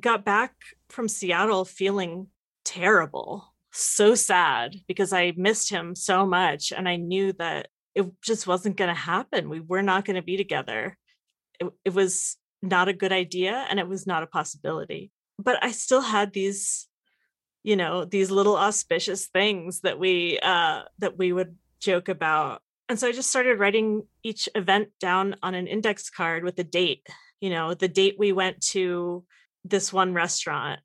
[0.00, 0.54] got back
[0.88, 2.26] from seattle feeling
[2.64, 8.46] terrible so sad because i missed him so much and i knew that it just
[8.46, 9.48] wasn't going to happen.
[9.48, 10.98] We were not going to be together.
[11.58, 15.10] It, it was not a good idea and it was not a possibility.
[15.38, 16.88] But i still had these
[17.62, 22.62] you know these little auspicious things that we uh that we would joke about.
[22.88, 26.64] And so i just started writing each event down on an index card with a
[26.64, 27.06] date
[27.40, 29.24] you know the date we went to
[29.68, 30.80] this one restaurant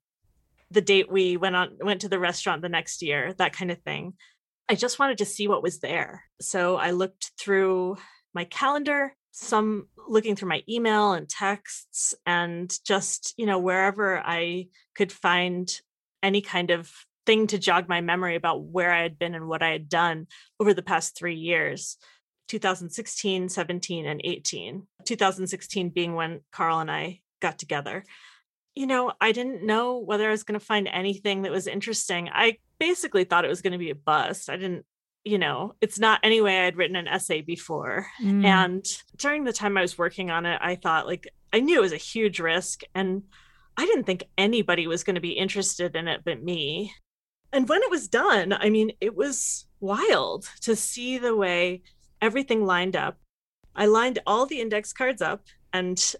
[0.69, 3.81] the date we went on went to the restaurant the next year that kind of
[3.81, 4.13] thing
[4.69, 7.97] i just wanted to see what was there so i looked through
[8.33, 14.67] my calendar some looking through my email and texts and just you know wherever i
[14.95, 15.81] could find
[16.23, 16.91] any kind of
[17.25, 20.27] thing to jog my memory about where I had been and what I had done
[20.59, 21.97] over the past three years
[22.47, 24.85] 2016, 17, and 18.
[25.05, 28.03] 2016 being when Carl and I got together.
[28.75, 32.29] You know, I didn't know whether I was going to find anything that was interesting.
[32.31, 34.49] I basically thought it was going to be a bust.
[34.49, 34.85] I didn't,
[35.23, 38.07] you know, it's not anyway I'd written an essay before.
[38.23, 38.45] Mm.
[38.45, 38.85] And
[39.17, 41.93] during the time I was working on it, I thought like I knew it was
[41.93, 43.23] a huge risk and
[43.77, 46.93] I didn't think anybody was going to be interested in it but me.
[47.53, 51.81] And when it was done, I mean, it was wild to see the way
[52.21, 53.17] everything lined up.
[53.75, 55.43] I lined all the index cards up
[55.73, 56.15] and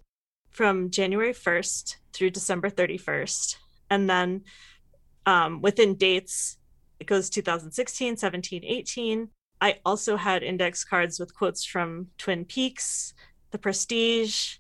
[0.52, 3.56] from January 1st through December 31st.
[3.90, 4.44] And then
[5.26, 6.58] um, within dates.
[7.00, 9.30] It goes 2016, 17, 18.
[9.60, 13.14] I also had index cards with quotes from Twin Peaks,
[13.52, 14.58] The Prestige,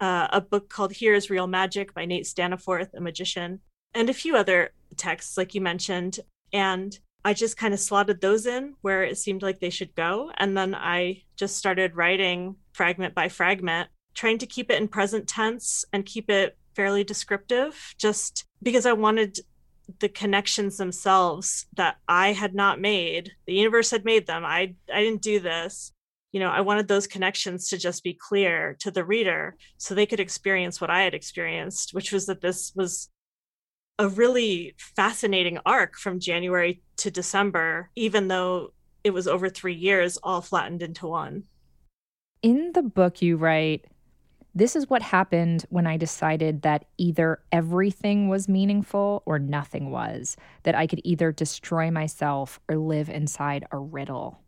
[0.00, 3.60] uh, a book called Here is Real Magic by Nate Staniforth, a magician,
[3.94, 6.20] and a few other texts, like you mentioned.
[6.52, 10.30] And I just kind of slotted those in where it seemed like they should go.
[10.36, 15.28] And then I just started writing fragment by fragment, trying to keep it in present
[15.28, 19.38] tense and keep it fairly descriptive, just because I wanted
[20.00, 23.30] the connections themselves that I had not made.
[23.46, 24.44] The universe had made them.
[24.44, 25.92] I I didn't do this
[26.36, 30.04] you know, I wanted those connections to just be clear to the reader so they
[30.04, 33.08] could experience what I had experienced, which was that this was
[33.98, 40.18] a really fascinating arc from January to December, even though it was over three years,
[40.22, 41.44] all flattened into one.
[42.42, 43.86] In the book, you write,
[44.56, 50.34] This is what happened when I decided that either everything was meaningful or nothing was,
[50.62, 54.40] that I could either destroy myself or live inside a riddle.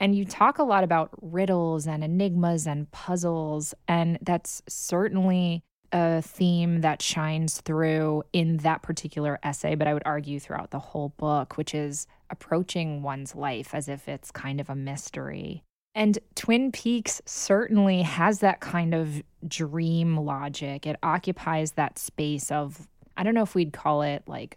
[0.00, 3.74] And you talk a lot about riddles and enigmas and puzzles.
[3.86, 10.04] And that's certainly a theme that shines through in that particular essay, but I would
[10.06, 14.70] argue throughout the whole book, which is approaching one's life as if it's kind of
[14.70, 15.64] a mystery.
[15.94, 20.86] And Twin Peaks certainly has that kind of dream logic.
[20.86, 24.56] It occupies that space of, I don't know if we'd call it like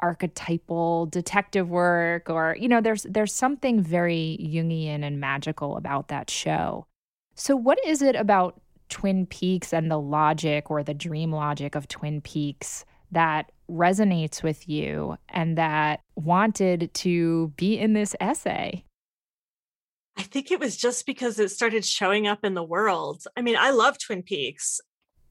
[0.00, 6.30] archetypal detective work or you know there's there's something very jungian and magical about that
[6.30, 6.86] show
[7.34, 11.86] so what is it about twin peaks and the logic or the dream logic of
[11.86, 18.82] twin peaks that resonates with you and that wanted to be in this essay
[20.20, 23.24] I think it was just because it started showing up in the world.
[23.36, 24.80] I mean, I love Twin Peaks.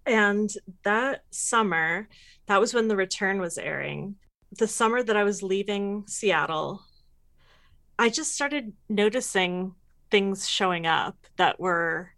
[0.05, 0.49] And
[0.83, 2.09] that summer,
[2.47, 4.15] that was when The Return was airing
[4.57, 6.83] the summer that I was leaving Seattle,
[7.97, 9.75] I just started noticing
[10.09, 12.11] things showing up that were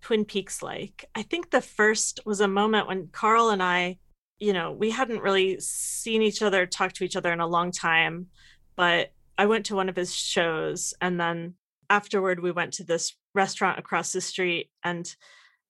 [0.00, 1.04] Twin Peaks like.
[1.14, 3.98] I think the first was a moment when Carl and I,
[4.38, 7.72] you know, we hadn't really seen each other, talked to each other in a long
[7.72, 8.28] time,
[8.76, 11.54] but I went to one of his shows and then
[11.90, 15.14] afterward we went to this restaurant across the street and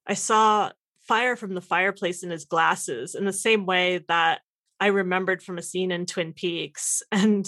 [0.07, 0.71] I saw
[1.07, 4.41] fire from the fireplace in his glasses in the same way that
[4.81, 7.03] I remembered from a scene in Twin Peaks.
[7.12, 7.47] And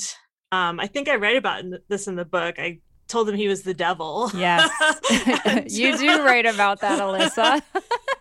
[0.52, 2.58] um, I think I write about this in the book.
[2.58, 4.30] I told him he was the devil.
[4.34, 4.70] Yes.
[5.66, 7.62] you do write about that, Elissa.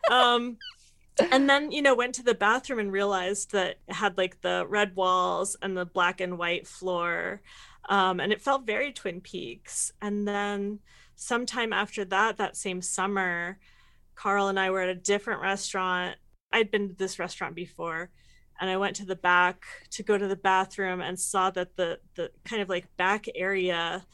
[0.10, 0.58] um,
[1.32, 4.66] and then, you know, went to the bathroom and realized that it had like the
[4.68, 7.42] red walls and the black and white floor.
[7.88, 9.92] Um, and it felt very Twin Peaks.
[10.02, 10.80] And then
[11.16, 13.60] sometime after that, that same summer,
[14.16, 16.18] Carl and I were at a different restaurant.
[16.52, 18.10] I'd been to this restaurant before
[18.60, 22.00] and I went to the back to go to the bathroom and saw that the
[22.16, 24.06] the kind of like back area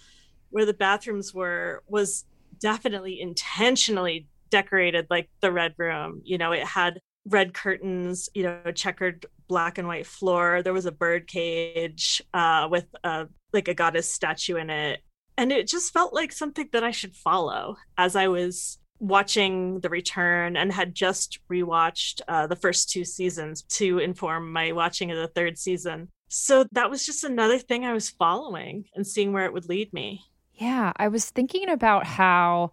[0.50, 2.26] where the bathrooms were was
[2.60, 6.22] definitely intentionally decorated like the red room.
[6.24, 10.62] You know, it had red curtains, you know, checkered black and white floor.
[10.64, 15.02] There was a bird cage uh, with a like a goddess statue in it.
[15.38, 19.90] And it just felt like something that I should follow as I was watching The
[19.90, 25.18] Return and had just rewatched uh, the first two seasons to inform my watching of
[25.18, 26.10] the third season.
[26.30, 29.92] So that was just another thing I was following and seeing where it would lead
[29.92, 30.22] me.
[30.54, 32.72] Yeah, I was thinking about how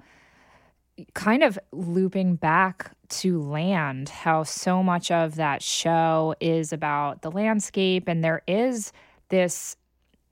[1.14, 7.30] kind of looping back to land, how so much of that show is about the
[7.30, 8.92] landscape, and there is
[9.28, 9.76] this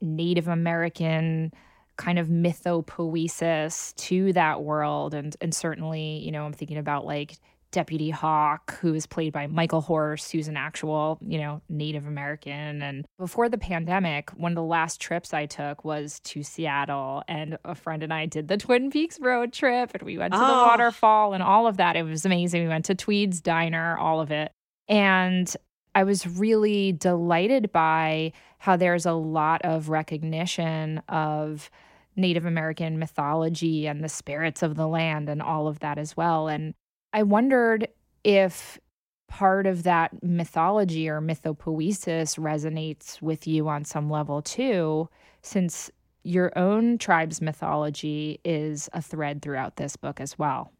[0.01, 1.51] Native American
[1.97, 5.13] kind of mythopoesis to that world.
[5.13, 7.37] And and certainly you know i'm thinking about like
[7.71, 12.81] deputy hawk who is played by michael horse who's an actual you know native american
[12.81, 17.57] and before the pandemic one of the last trips i took was to seattle and
[17.65, 20.47] a friend and i did the twin peaks road trip and we went to oh.
[20.47, 24.21] the waterfall and all of that it was amazing we went to Twede's diner all
[24.21, 24.51] of it
[24.87, 25.55] and
[25.97, 31.71] I was really delighted by how there's a lot of recognition of
[32.15, 36.47] Native American mythology and the spirits of the land and all of that as well.
[36.47, 36.75] And
[37.13, 37.87] I wondered
[38.23, 38.79] if
[39.27, 45.09] part of that mythology or mythopoesis resonates with you on some level too,
[45.41, 45.91] since
[46.23, 50.73] your own tribe's mythology is a thread throughout this book as well.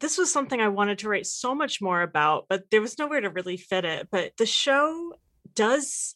[0.00, 3.20] This was something I wanted to write so much more about, but there was nowhere
[3.20, 4.08] to really fit it.
[4.10, 5.14] But the show
[5.54, 6.14] does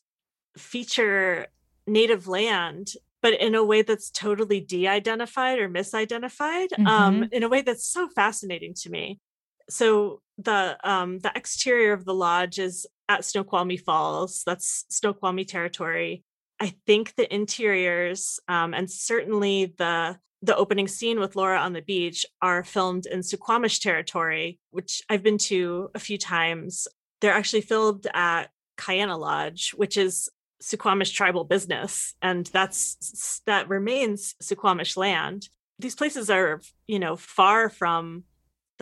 [0.57, 1.47] feature
[1.87, 6.87] native land but in a way that's totally de-identified or misidentified mm-hmm.
[6.87, 9.21] um, in a way that's so fascinating to me
[9.69, 14.43] so the um the exterior of the lodge is at Snoqualmie Falls.
[14.45, 16.25] That's Snoqualmie territory.
[16.61, 21.83] I think the interiors um, and certainly the the opening scene with Laura on the
[21.83, 26.89] beach are filmed in Suquamish territory, which I've been to a few times.
[27.21, 30.29] They're actually filmed at Kiana Lodge, which is
[30.61, 35.49] Suquamish tribal business, and that's that remains Suquamish land.
[35.79, 38.25] These places are, you know, far from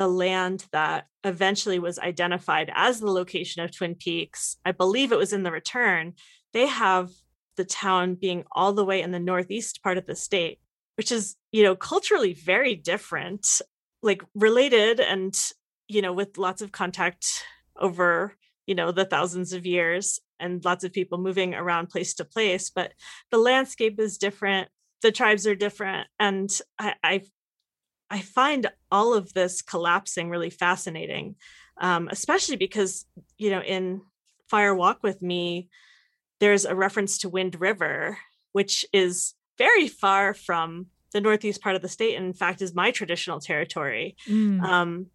[0.00, 4.56] the land that eventually was identified as the location of Twin Peaks.
[4.64, 6.14] I believe it was in the return.
[6.54, 7.10] They have
[7.58, 10.58] the town being all the way in the northeast part of the state,
[10.96, 13.60] which is, you know, culturally very different,
[14.02, 15.38] like related and,
[15.86, 17.44] you know, with lots of contact
[17.78, 18.34] over,
[18.66, 22.70] you know, the thousands of years and lots of people moving around place to place.
[22.70, 22.94] But
[23.30, 24.70] the landscape is different.
[25.02, 26.08] The tribes are different.
[26.18, 27.22] And I, I
[28.10, 31.36] I find all of this collapsing really fascinating,
[31.80, 33.06] um, especially because,
[33.38, 34.02] you know, in
[34.48, 35.68] Fire Walk with Me,
[36.40, 38.18] there's a reference to Wind River,
[38.52, 42.74] which is very far from the northeast part of the state, and in fact, is
[42.74, 44.16] my traditional territory.
[44.28, 44.62] Mm.
[44.62, 45.06] Um,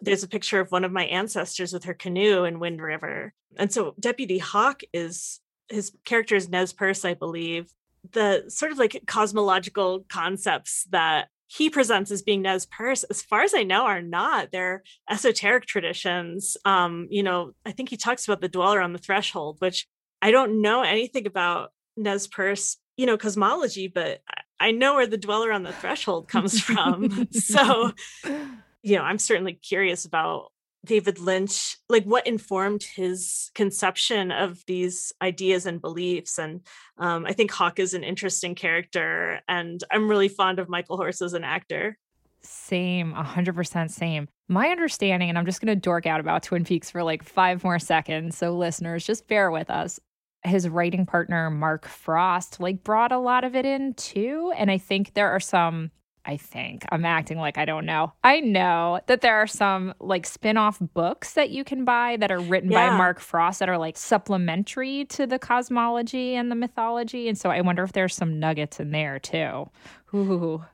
[0.00, 3.34] there's a picture of one of my ancestors with her canoe in Wind River.
[3.56, 7.72] And so Deputy Hawk is his character is Nez Perce, I believe.
[8.12, 13.42] The sort of like cosmological concepts that he presents as being Nez Perce, as far
[13.42, 14.52] as I know, are not.
[14.52, 16.56] They're esoteric traditions.
[16.64, 19.88] Um, you know, I think he talks about the dweller on the threshold, which
[20.22, 24.20] I don't know anything about Nez Perce, you know, cosmology, but
[24.60, 27.26] I know where the dweller on the threshold comes from.
[27.32, 27.94] so,
[28.82, 30.52] you know, I'm certainly curious about
[30.84, 36.38] David Lynch, like what informed his conception of these ideas and beliefs.
[36.38, 36.62] And
[36.98, 41.20] um, I think Hawk is an interesting character, and I'm really fond of Michael Horse
[41.20, 41.98] as an actor.
[42.42, 44.28] Same, 100% same.
[44.48, 47.62] My understanding, and I'm just going to dork out about Twin Peaks for like five
[47.62, 48.38] more seconds.
[48.38, 50.00] So, listeners, just bear with us.
[50.42, 54.52] His writing partner, Mark Frost, like brought a lot of it in too.
[54.56, 55.90] And I think there are some
[56.24, 56.84] I think.
[56.90, 58.12] I'm acting like I don't know.
[58.22, 62.30] I know that there are some like spin off books that you can buy that
[62.30, 62.90] are written yeah.
[62.90, 67.28] by Mark Frost that are like supplementary to the cosmology and the mythology.
[67.28, 69.70] And so I wonder if there's some nuggets in there too.
[70.14, 70.64] Ooh.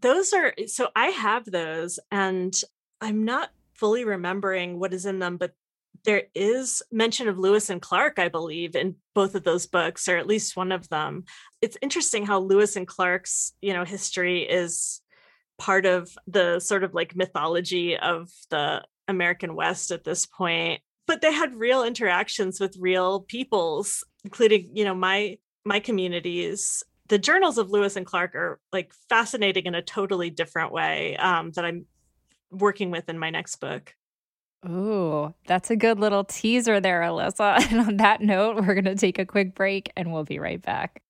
[0.00, 2.54] Those are so I have those and
[3.00, 5.54] I'm not fully remembering what is in them, but
[6.04, 10.16] there is mention of Lewis and Clark, I believe, in both of those books, or
[10.16, 11.24] at least one of them.
[11.60, 15.00] It's interesting how Lewis and Clark's, you know, history is
[15.58, 20.80] part of the sort of like mythology of the American West at this point.
[21.06, 26.82] But they had real interactions with real peoples, including, you know, my my communities.
[27.08, 31.50] The journals of Lewis and Clark are like fascinating in a totally different way um,
[31.52, 31.86] that I'm
[32.50, 33.94] working with in my next book.
[34.68, 37.58] Ooh, that's a good little teaser there, Elissa.
[37.70, 40.60] And on that note, we're going to take a quick break and we'll be right
[40.60, 41.02] back.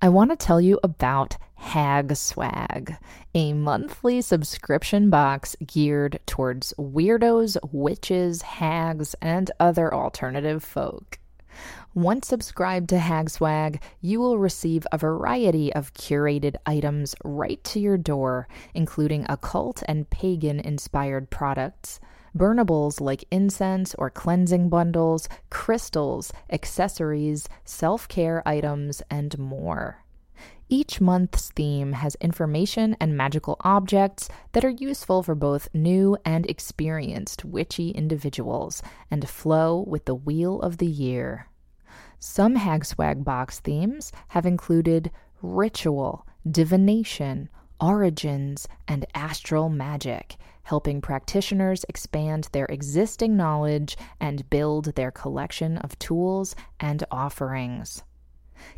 [0.00, 2.96] I want to tell you about Hag Swag,
[3.34, 11.18] a monthly subscription box geared towards weirdos, witches, hags, and other alternative folk.
[11.94, 17.80] Once subscribed to Hag Swag, you will receive a variety of curated items right to
[17.80, 22.00] your door, including occult and pagan inspired products
[22.36, 30.04] burnables like incense or cleansing bundles, crystals, accessories, self care items, and more.
[30.68, 36.48] Each month's theme has information and magical objects that are useful for both new and
[36.48, 41.48] experienced witchy individuals and flow with the wheel of the year.
[42.18, 45.10] Some Hagswag box themes have included
[45.42, 55.10] ritual, divination, origins, and astral magic, helping practitioners expand their existing knowledge and build their
[55.10, 58.02] collection of tools and offerings.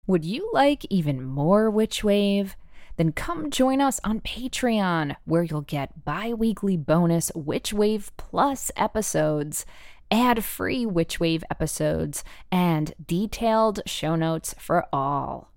[0.06, 2.54] Would you like even more Witchwave?
[2.97, 9.66] Then come join us on Patreon, where you'll get bi weekly bonus Witchwave Plus episodes,
[10.12, 15.49] ad free Witchwave episodes, and detailed show notes for all.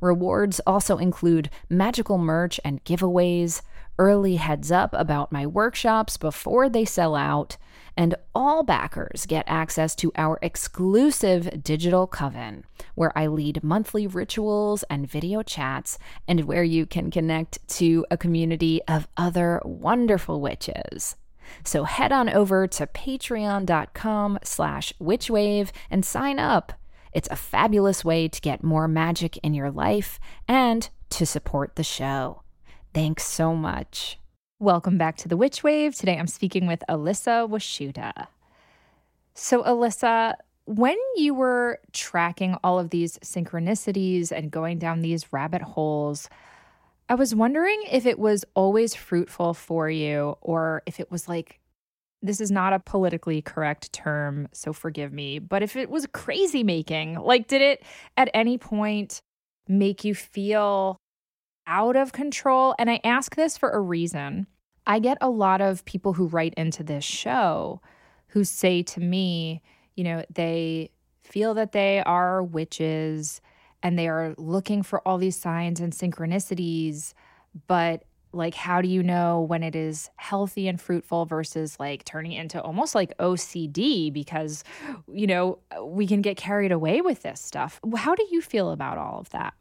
[0.00, 3.62] Rewards also include magical merch and giveaways,
[3.98, 7.56] early heads up about my workshops before they sell out,
[7.96, 12.64] and all backers get access to our exclusive digital coven,
[12.94, 18.16] where I lead monthly rituals and video chats, and where you can connect to a
[18.16, 21.16] community of other wonderful witches.
[21.64, 26.72] So head on over to patreon.com slash witchwave and sign up.
[27.12, 31.84] It's a fabulous way to get more magic in your life and to support the
[31.84, 32.42] show.
[32.94, 34.18] Thanks so much.
[34.58, 35.94] Welcome back to the Witch Wave.
[35.94, 38.28] Today I'm speaking with Elissa Washuta.
[39.34, 40.36] So, Elissa,
[40.66, 46.28] when you were tracking all of these synchronicities and going down these rabbit holes,
[47.08, 51.58] I was wondering if it was always fruitful for you or if it was like,
[52.22, 56.62] this is not a politically correct term, so forgive me, but if it was crazy
[56.62, 57.82] making, like, did it
[58.16, 59.20] at any point
[59.68, 60.96] make you feel
[61.66, 62.74] out of control?
[62.78, 64.46] And I ask this for a reason.
[64.86, 67.80] I get a lot of people who write into this show
[68.28, 69.62] who say to me,
[69.94, 70.90] you know, they
[71.22, 73.40] feel that they are witches
[73.82, 77.14] and they are looking for all these signs and synchronicities,
[77.66, 82.32] but like how do you know when it is healthy and fruitful versus like turning
[82.32, 84.64] into almost like OCD because
[85.06, 87.80] you know we can get carried away with this stuff.
[87.96, 89.54] How do you feel about all of that?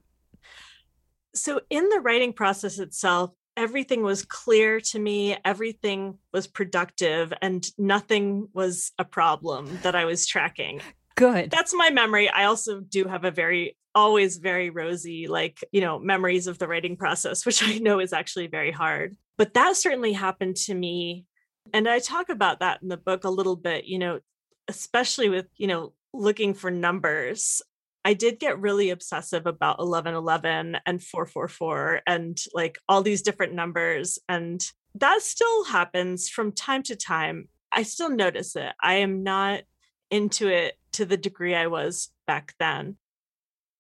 [1.34, 7.66] So in the writing process itself, everything was clear to me, everything was productive, and
[7.78, 10.82] nothing was a problem that I was tracking.
[11.22, 11.52] Good.
[11.52, 12.30] That's my memory.
[12.30, 16.68] I also do have a very, always very rosy, like, you know, memories of the
[16.68, 19.16] writing process, which I know is actually very hard.
[19.38, 21.28] But that certainly happened to me.
[21.76, 24.20] And I talk about that in the book a little bit, you know,
[24.68, 27.62] especially with, you know, looking for numbers.
[28.04, 34.18] I did get really obsessive about 1111 and 444 and like all these different numbers.
[34.28, 34.60] And
[34.96, 37.48] that still happens from time to time.
[37.72, 38.74] I still notice it.
[38.82, 39.62] I am not
[40.10, 42.98] into it to the degree I was back then.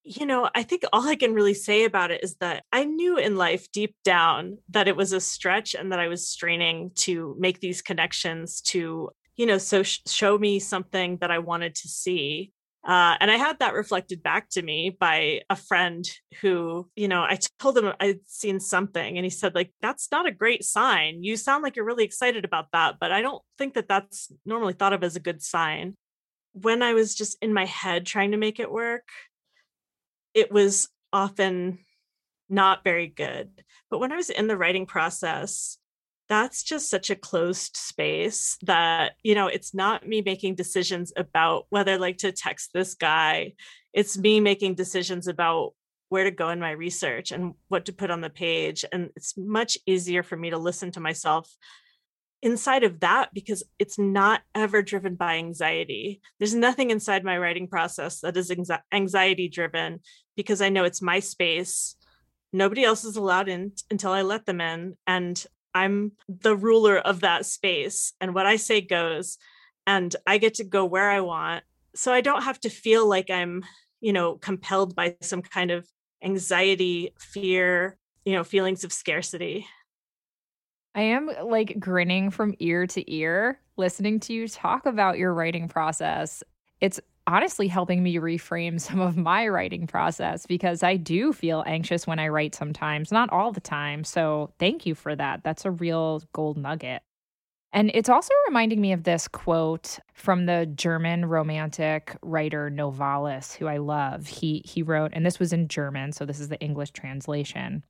[0.04, 3.18] You know, I think all I can really say about it is that I knew
[3.18, 7.36] in life deep down that it was a stretch and that I was straining to
[7.38, 11.88] make these connections to, you know, so sh- show me something that I wanted to
[11.88, 12.52] see
[12.84, 16.04] uh, and I had that reflected back to me by a friend
[16.42, 20.26] who, you know, I told him I'd seen something and he said, like, that's not
[20.26, 21.24] a great sign.
[21.24, 24.74] You sound like you're really excited about that, but I don't think that that's normally
[24.74, 25.96] thought of as a good sign.
[26.54, 29.08] When I was just in my head trying to make it work,
[30.34, 31.80] it was often
[32.50, 33.64] not very good.
[33.90, 35.78] But when I was in the writing process,
[36.32, 41.66] that's just such a closed space that you know it's not me making decisions about
[41.72, 43.52] whether like to text this guy
[43.92, 45.74] it's me making decisions about
[46.08, 49.38] where to go in my research and what to put on the page and it's
[49.38, 51.54] much easier for me to listen to myself
[52.42, 57.68] inside of that because it's not ever driven by anxiety there's nothing inside my writing
[57.68, 58.52] process that is
[58.92, 60.00] anxiety driven
[60.36, 61.96] because i know it's my space
[62.52, 67.22] nobody else is allowed in until i let them in and I'm the ruler of
[67.22, 69.38] that space and what I say goes
[69.88, 71.64] and I get to go where I want.
[71.96, 73.64] So I don't have to feel like I'm,
[74.00, 75.88] you know, compelled by some kind of
[76.24, 79.66] anxiety, fear, you know, feelings of scarcity.
[80.94, 85.34] I am uh, like grinning from ear to ear listening to you talk about your
[85.34, 86.44] writing process.
[86.82, 92.06] It's honestly helping me reframe some of my writing process because I do feel anxious
[92.06, 94.04] when I write sometimes, not all the time.
[94.04, 95.44] So thank you for that.
[95.44, 97.02] That's a real gold nugget.
[97.74, 103.68] And it's also reminding me of this quote from the German romantic writer Novalis, who
[103.68, 104.28] I love.
[104.28, 107.86] He he wrote, and this was in German, so this is the English translation.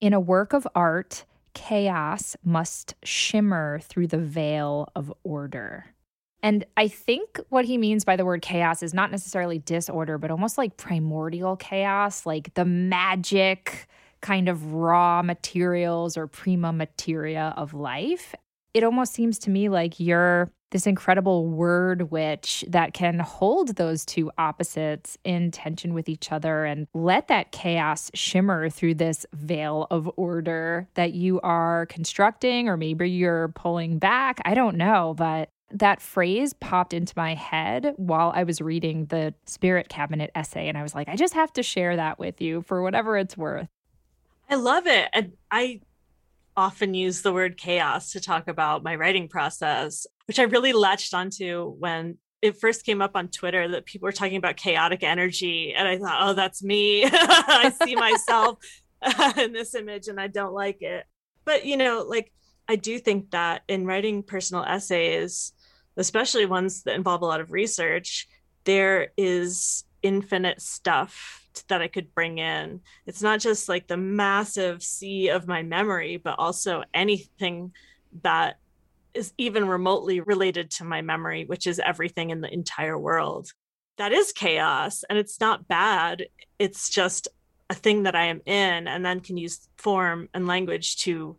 [0.00, 5.86] In a work of art, chaos must shimmer through the veil of order.
[6.42, 10.30] And I think what he means by the word chaos is not necessarily disorder, but
[10.30, 13.88] almost like primordial chaos, like the magic
[14.20, 18.34] kind of raw materials or prima materia of life.
[18.74, 24.04] It almost seems to me like you're this incredible word witch that can hold those
[24.04, 29.86] two opposites in tension with each other and let that chaos shimmer through this veil
[29.90, 34.40] of order that you are constructing, or maybe you're pulling back.
[34.44, 39.34] I don't know, but that phrase popped into my head while I was reading the
[39.46, 40.68] Spirit Cabinet essay.
[40.68, 43.36] And I was like, I just have to share that with you for whatever it's
[43.36, 43.68] worth.
[44.48, 45.08] I love it.
[45.12, 45.80] And I
[46.56, 51.14] often use the word chaos to talk about my writing process, which I really latched
[51.14, 55.74] onto when it first came up on Twitter that people were talking about chaotic energy.
[55.74, 57.04] And I thought, oh, that's me.
[57.06, 58.58] I see myself
[59.38, 61.04] in this image and I don't like it.
[61.44, 62.32] But, you know, like,
[62.68, 65.52] I do think that in writing personal essays,
[65.96, 68.28] especially ones that involve a lot of research,
[68.64, 72.80] there is infinite stuff that I could bring in.
[73.06, 77.72] It's not just like the massive sea of my memory, but also anything
[78.22, 78.58] that
[79.14, 83.52] is even remotely related to my memory, which is everything in the entire world.
[83.98, 86.26] That is chaos and it's not bad.
[86.58, 87.28] It's just
[87.68, 91.36] a thing that I am in and then can use form and language to,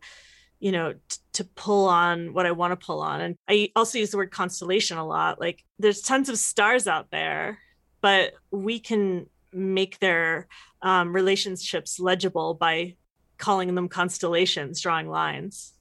[0.59, 3.21] you know, t- to pull on what I want to pull on.
[3.21, 5.39] And I also use the word constellation a lot.
[5.39, 7.59] Like there's tons of stars out there,
[8.01, 10.47] but we can make their
[10.81, 12.95] um, relationships legible by
[13.37, 15.73] calling them constellations, drawing lines.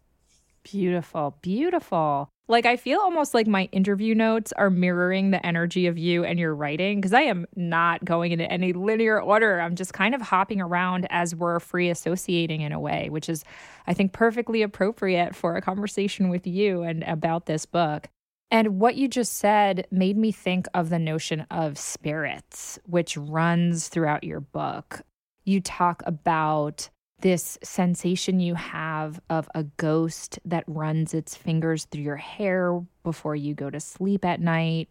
[0.62, 2.28] Beautiful, beautiful.
[2.48, 6.38] Like, I feel almost like my interview notes are mirroring the energy of you and
[6.38, 9.60] your writing because I am not going into any linear order.
[9.60, 13.44] I'm just kind of hopping around as we're free associating in a way, which is,
[13.86, 18.08] I think, perfectly appropriate for a conversation with you and about this book.
[18.50, 23.88] And what you just said made me think of the notion of spirits, which runs
[23.88, 25.02] throughout your book.
[25.44, 26.90] You talk about
[27.20, 33.36] this sensation you have of a ghost that runs its fingers through your hair before
[33.36, 34.90] you go to sleep at night.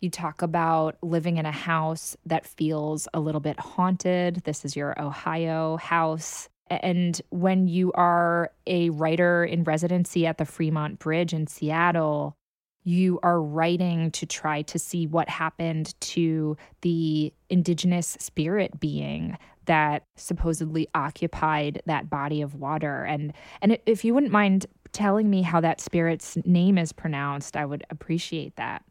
[0.00, 4.42] You talk about living in a house that feels a little bit haunted.
[4.44, 6.48] This is your Ohio house.
[6.68, 12.36] And when you are a writer in residency at the Fremont Bridge in Seattle,
[12.84, 20.04] you are writing to try to see what happened to the indigenous spirit being that
[20.16, 23.04] supposedly occupied that body of water.
[23.04, 27.64] And and if you wouldn't mind telling me how that spirit's name is pronounced i
[27.64, 28.84] would appreciate that.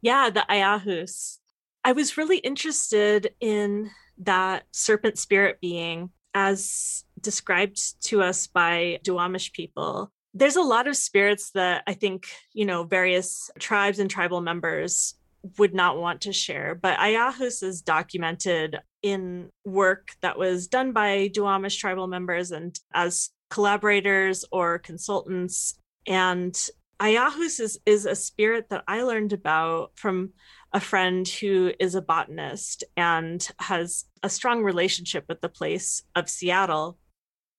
[0.00, 1.38] Yeah the ayahus.
[1.84, 9.52] I was really interested in that serpent spirit being as described to us by duwamish
[9.52, 14.40] people there's a lot of spirits that i think you know various tribes and tribal
[14.40, 15.14] members
[15.56, 21.28] would not want to share but ayahus is documented in work that was done by
[21.28, 25.78] Duwamish tribal members and as collaborators or consultants.
[26.06, 26.56] And
[27.00, 30.30] Ayahus is, is a spirit that I learned about from
[30.72, 36.28] a friend who is a botanist and has a strong relationship with the place of
[36.28, 36.98] Seattle.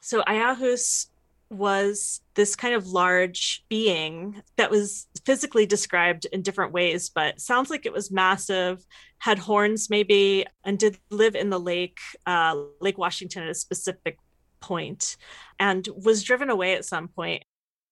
[0.01, 1.08] So Ayahus
[1.49, 7.69] was this kind of large being that was physically described in different ways, but sounds
[7.69, 8.85] like it was massive,
[9.17, 14.17] had horns maybe, and did live in the lake, uh, Lake Washington at a specific
[14.59, 15.17] point,
[15.59, 17.43] and was driven away at some point.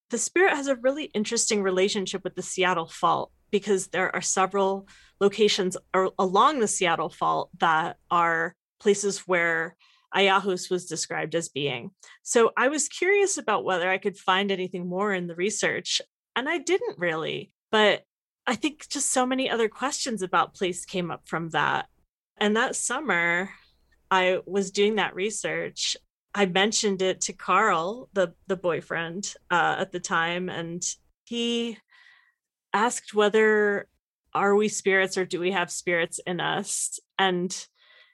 [0.09, 4.87] The spirit has a really interesting relationship with the Seattle Fault because there are several
[5.19, 5.75] locations
[6.19, 9.75] along the Seattle Fault that are places where
[10.15, 11.91] Ayahus was described as being.
[12.23, 16.01] So I was curious about whether I could find anything more in the research,
[16.35, 17.51] and I didn't really.
[17.71, 18.03] But
[18.45, 21.87] I think just so many other questions about place came up from that.
[22.37, 23.49] And that summer,
[24.09, 25.97] I was doing that research.
[26.33, 30.83] I mentioned it to Carl, the the boyfriend uh, at the time, and
[31.25, 31.77] he
[32.73, 33.87] asked whether
[34.33, 36.99] are we spirits or do we have spirits in us?
[37.17, 37.67] And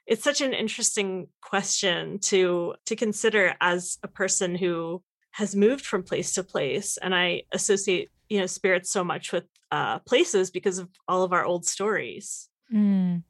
[0.06, 5.02] it's such an interesting question to to consider as a person who
[5.32, 9.44] has moved from place to place and i associate you know spirits so much with
[9.70, 13.22] uh, places because of all of our old stories mm.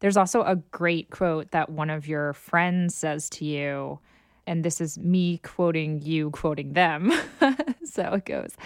[0.00, 3.98] there's also a great quote that one of your friends says to you
[4.46, 7.12] and this is me quoting you quoting them
[7.84, 8.56] so it goes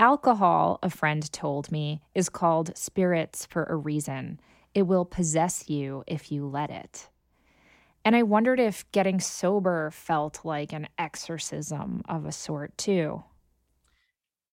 [0.00, 4.40] alcohol a friend told me is called spirits for a reason
[4.76, 7.08] it will possess you if you let it.
[8.04, 13.24] And I wondered if getting sober felt like an exorcism of a sort, too.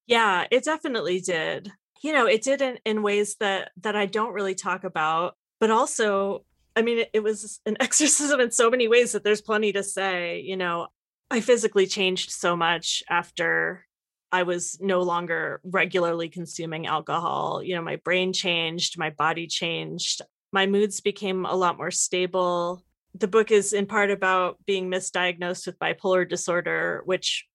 [0.07, 1.73] Yeah, it definitely did.
[2.01, 5.69] You know, it did in, in ways that that I don't really talk about, but
[5.69, 9.73] also, I mean, it, it was an exorcism in so many ways that there's plenty
[9.73, 10.39] to say.
[10.39, 10.87] You know,
[11.29, 13.85] I physically changed so much after
[14.33, 17.61] I was no longer regularly consuming alcohol.
[17.63, 22.83] You know, my brain changed, my body changed, my moods became a lot more stable.
[23.13, 27.45] The book is in part about being misdiagnosed with bipolar disorder, which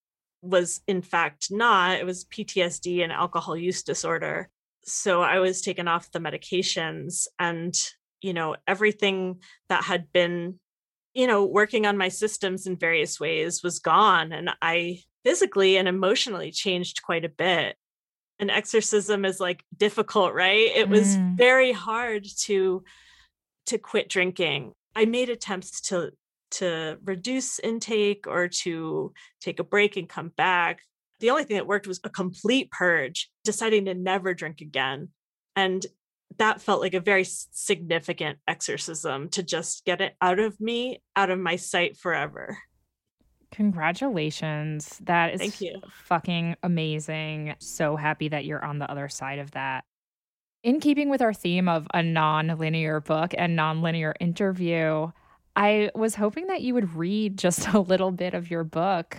[0.41, 4.49] was in fact not, it was PTSD and alcohol use disorder.
[4.85, 7.75] So I was taken off the medications and,
[8.21, 10.61] you know, everything that had been
[11.15, 15.89] you know working on my systems in various ways was gone and i physically and
[15.89, 17.77] emotionally changed quite a bit.
[18.41, 20.71] an exorcism is like difficult, right?
[20.73, 21.37] It was Mm.
[21.37, 22.85] very hard to
[23.67, 24.75] to quit drinking.
[24.95, 26.13] I made attempts to
[26.53, 30.83] to reduce intake or to take a break and come back.
[31.19, 35.09] The only thing that worked was a complete purge, deciding to never drink again.
[35.57, 35.85] And
[36.37, 41.31] that felt like a very significant exorcism to just get it out of me, out
[41.31, 42.57] of my sight forever.
[43.53, 44.99] Congratulations.
[45.05, 45.81] That is Thank you.
[46.05, 47.55] fucking amazing.
[47.59, 49.85] So happy that you're on the other side of that.
[50.63, 55.11] In keeping with our theme of a non-linear book and non-linear interview,
[55.57, 59.19] I was hoping that you would read just a little bit of your book.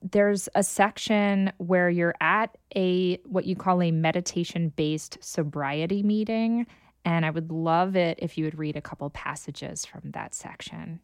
[0.00, 6.66] There's a section where you're at a what you call a meditation-based sobriety meeting,
[7.04, 11.00] and I would love it if you would read a couple passages from that section.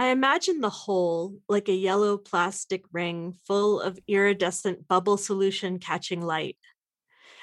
[0.00, 6.22] I imagine the hole like a yellow plastic ring full of iridescent bubble solution catching
[6.22, 6.56] light.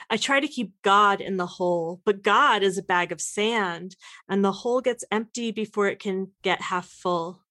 [0.10, 3.98] I try to keep God in the hole, but God is a bag of sand,
[4.30, 7.44] and the hole gets empty before it can get half full.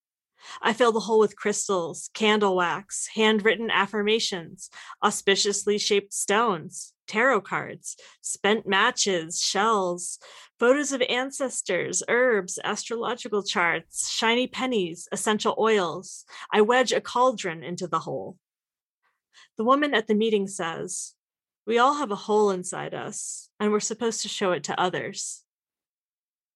[0.62, 4.70] I fill the hole with crystals, candle wax, handwritten affirmations,
[5.02, 10.18] auspiciously shaped stones, tarot cards, spent matches, shells,
[10.58, 16.24] photos of ancestors, herbs, astrological charts, shiny pennies, essential oils.
[16.52, 18.38] I wedge a cauldron into the hole.
[19.56, 21.14] The woman at the meeting says,
[21.66, 25.42] We all have a hole inside us, and we're supposed to show it to others.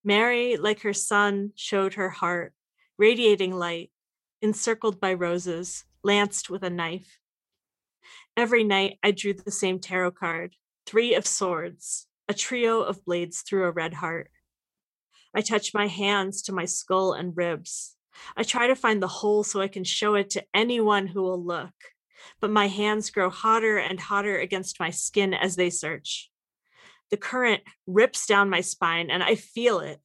[0.05, 2.55] Mary, like her son, showed her heart,
[2.99, 3.91] radiating light,
[4.41, 7.19] encircled by roses, lanced with a knife.
[8.39, 10.55] Every night I drew the same tarot card,
[10.87, 14.31] three of swords, a trio of blades through a red heart.
[15.35, 17.97] I touch my hands to my skull and ribs.
[18.37, 21.45] I try to find the hole so I can show it to anyone who will
[21.45, 21.75] look,
[22.41, 26.31] but my hands grow hotter and hotter against my skin as they search.
[27.11, 29.99] The current rips down my spine and I feel it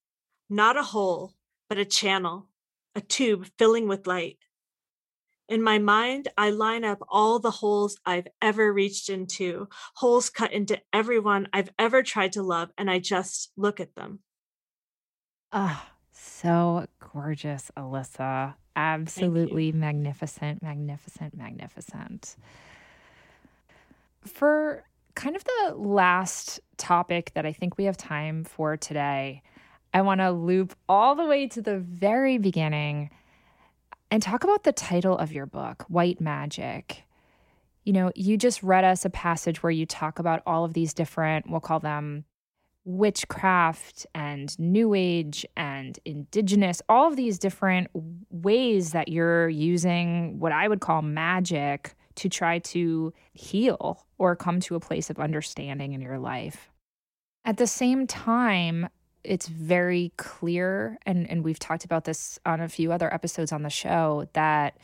[0.49, 1.36] not a hole,
[1.69, 2.47] but a channel,
[2.95, 4.39] a tube filling with light.
[5.49, 10.53] In my mind, I line up all the holes I've ever reached into, holes cut
[10.53, 14.19] into everyone I've ever tried to love, and I just look at them.
[15.51, 18.55] Ah, so gorgeous, Elissa.
[18.75, 22.37] Absolutely magnificent, magnificent, magnificent.
[24.25, 24.83] For
[25.15, 29.43] kind of the last topic that I think we have time for today,
[29.93, 33.11] I want to loop all the way to the very beginning
[34.14, 37.03] and talk about the title of your book, White Magic.
[37.84, 40.93] You know, you just read us a passage where you talk about all of these
[40.93, 42.24] different, we'll call them
[42.86, 47.88] witchcraft and new age and indigenous, all of these different
[48.30, 54.59] ways that you're using what I would call magic to try to heal or come
[54.59, 56.70] to a place of understanding in your life.
[57.45, 58.89] At the same time,
[59.24, 63.63] it's very clear, and, and we've talked about this on a few other episodes on
[63.63, 64.78] the show, that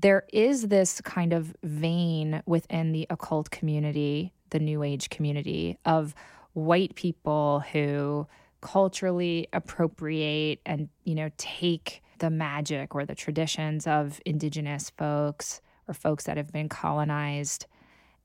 [0.00, 6.14] there is this kind of vein within the occult community, the new age community, of
[6.54, 8.26] white people who
[8.60, 15.94] culturally appropriate and you know take the magic or the traditions of indigenous folks or
[15.94, 17.66] folks that have been colonized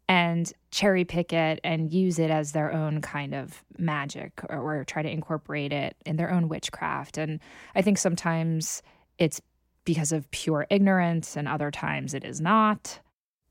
[0.10, 4.84] and cherry pick it and use it as their own kind of magic or, or
[4.84, 7.40] try to incorporate it in their own witchcraft and
[7.76, 8.82] i think sometimes
[9.18, 9.42] it's
[9.86, 13.00] because of pure ignorance and other times it is not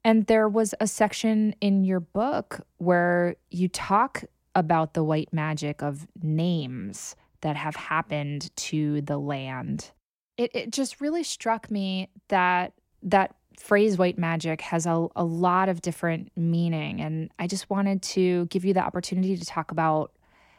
[0.07, 4.23] and there was a section in your book where you talk
[4.55, 9.91] about the white magic of names that have happened to the land.
[10.37, 15.69] It, it just really struck me that that phrase white magic has a, a lot
[15.69, 17.01] of different meaning.
[17.01, 20.13] And I just wanted to give you the opportunity to talk about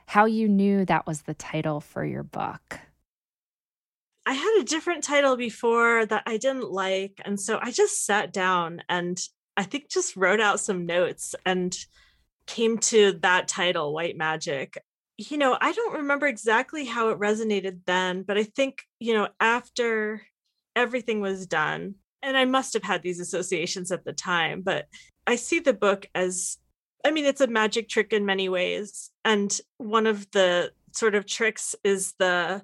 [0.07, 2.79] how you knew that was the title for your book.
[4.25, 7.21] I had a different title before that I didn't like.
[7.23, 9.17] And so I just sat down and
[9.55, 11.77] I think just wrote out some notes and
[12.45, 14.77] came to that title, White Magic.
[15.17, 19.29] You know, I don't remember exactly how it resonated then, but I think, you know,
[19.39, 20.21] after
[20.75, 24.87] everything was done, and I must have had these associations at the time, but
[25.25, 26.57] I see the book as
[27.05, 29.11] I mean, it's a magic trick in many ways.
[29.23, 32.63] And one of the sort of tricks is the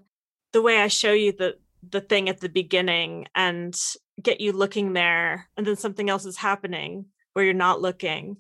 [0.51, 1.57] the way I show you the
[1.89, 3.77] the thing at the beginning and
[4.21, 8.37] get you looking there and then something else is happening where you're not looking.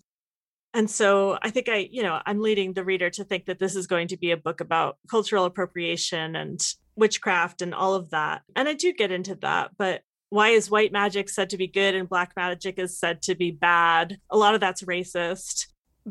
[0.73, 3.75] And so I think I, you know, I'm leading the reader to think that this
[3.75, 6.59] is going to be a book about cultural appropriation and
[6.95, 8.41] witchcraft and all of that.
[8.55, 10.01] And I do get into that, but
[10.33, 13.51] why is white magic said to be good and black magic is said to be
[13.51, 14.17] bad?
[14.31, 15.67] A lot of that's racist.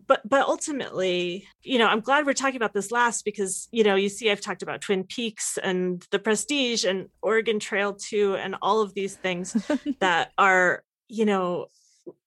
[0.06, 3.96] But but ultimately, you know, I'm glad we're talking about this last because, you know,
[3.96, 8.54] you see I've talked about Twin Peaks and The Prestige and Oregon Trail 2 and
[8.62, 9.54] all of these things
[9.98, 11.66] that are, you know,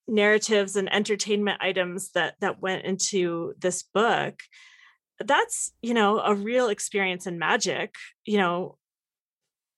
[0.06, 4.42] narratives and entertainment items that that went into this book
[5.20, 7.96] that's you know a real experience in magic
[8.26, 8.78] you know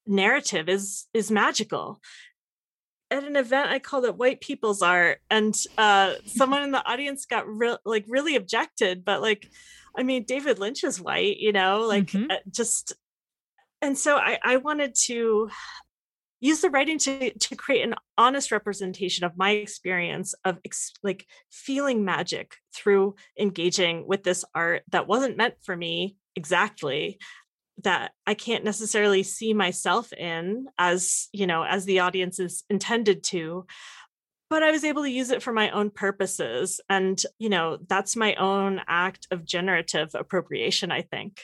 [0.08, 2.00] narrative is is magical
[3.10, 7.26] at an event i called it white people's art and uh someone in the audience
[7.26, 9.50] got real like really objected but like
[9.98, 12.30] i mean david lynch is white you know like mm-hmm.
[12.30, 12.94] Uh, just
[13.82, 15.50] and so i i wanted to
[16.40, 21.26] use the writing to to create an honest representation of my experience of ex- like
[21.50, 27.18] feeling magic through engaging with this art that wasn't meant for me exactly
[27.84, 33.24] that I can't necessarily see myself in as, you know, as the audience is intended
[33.26, 33.66] to.
[34.50, 36.80] But I was able to use it for my own purposes.
[36.90, 41.42] And, you know, that's my own act of generative appropriation, I think.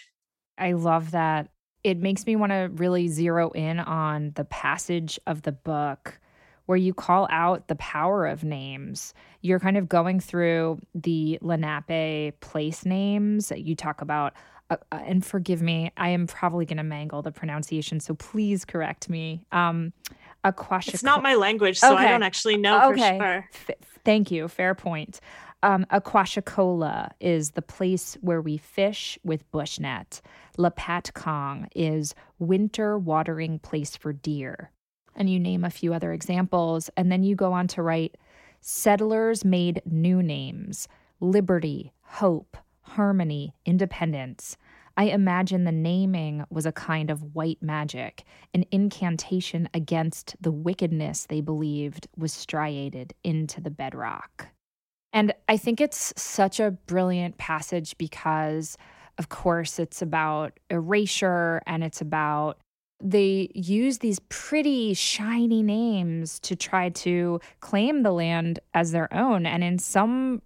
[0.58, 1.50] I love that.
[1.84, 6.20] It makes me want to really zero in on the passage of the book
[6.66, 9.14] where you call out the power of names.
[9.42, 13.50] You're kind of going through the Lenape place names.
[13.50, 14.34] That you talk about
[14.74, 18.66] uh, uh, and forgive me, I am probably going to mangle the pronunciation, so please
[18.66, 19.46] correct me.
[19.52, 19.94] Um,
[20.44, 22.06] Aquashic- it's not my language, so okay.
[22.06, 23.18] I don't actually know okay.
[23.18, 23.50] for sure.
[23.70, 24.48] F- thank you.
[24.48, 25.20] Fair point.
[25.64, 30.20] Um, Aquashicola is the place where we fish with bushnet.
[31.14, 34.72] Kong is winter watering place for deer.
[35.16, 36.90] And you name a few other examples.
[36.98, 38.18] And then you go on to write
[38.60, 40.88] settlers made new names
[41.22, 44.58] liberty, hope, harmony, independence.
[44.96, 51.26] I imagine the naming was a kind of white magic, an incantation against the wickedness
[51.26, 54.48] they believed was striated into the bedrock.
[55.12, 58.78] And I think it's such a brilliant passage because,
[59.18, 62.60] of course, it's about erasure and it's about
[63.04, 69.46] they use these pretty shiny names to try to claim the land as their own.
[69.46, 70.42] And in some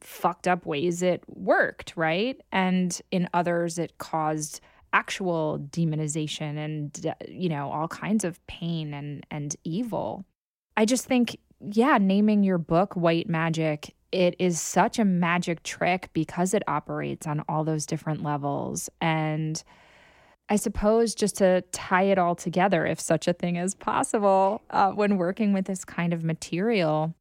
[0.00, 2.40] fucked up ways it worked, right?
[2.52, 4.60] And in others it caused
[4.92, 10.24] actual demonization and you know all kinds of pain and and evil.
[10.76, 16.08] I just think yeah, naming your book White Magic it is such a magic trick
[16.14, 19.62] because it operates on all those different levels and
[20.48, 24.92] I suppose just to tie it all together, if such a thing is possible, uh,
[24.92, 27.14] when working with this kind of material,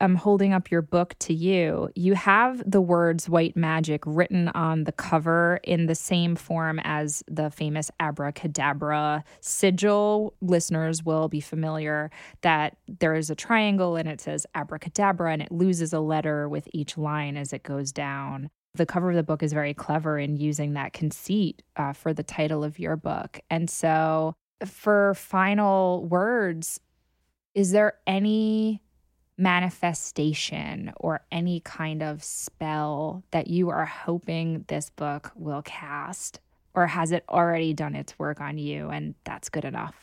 [0.00, 1.88] I'm holding up your book to you.
[1.94, 7.22] You have the words white magic written on the cover in the same form as
[7.28, 10.34] the famous abracadabra sigil.
[10.40, 12.10] Listeners will be familiar
[12.42, 16.68] that there is a triangle and it says abracadabra and it loses a letter with
[16.72, 18.50] each line as it goes down.
[18.74, 22.24] The cover of the book is very clever in using that conceit uh, for the
[22.24, 23.38] title of your book.
[23.48, 24.34] And so,
[24.64, 26.80] for final words,
[27.54, 28.82] is there any
[29.36, 36.40] manifestation or any kind of spell that you are hoping this book will cast?
[36.74, 39.94] Or has it already done its work on you and that's good enough?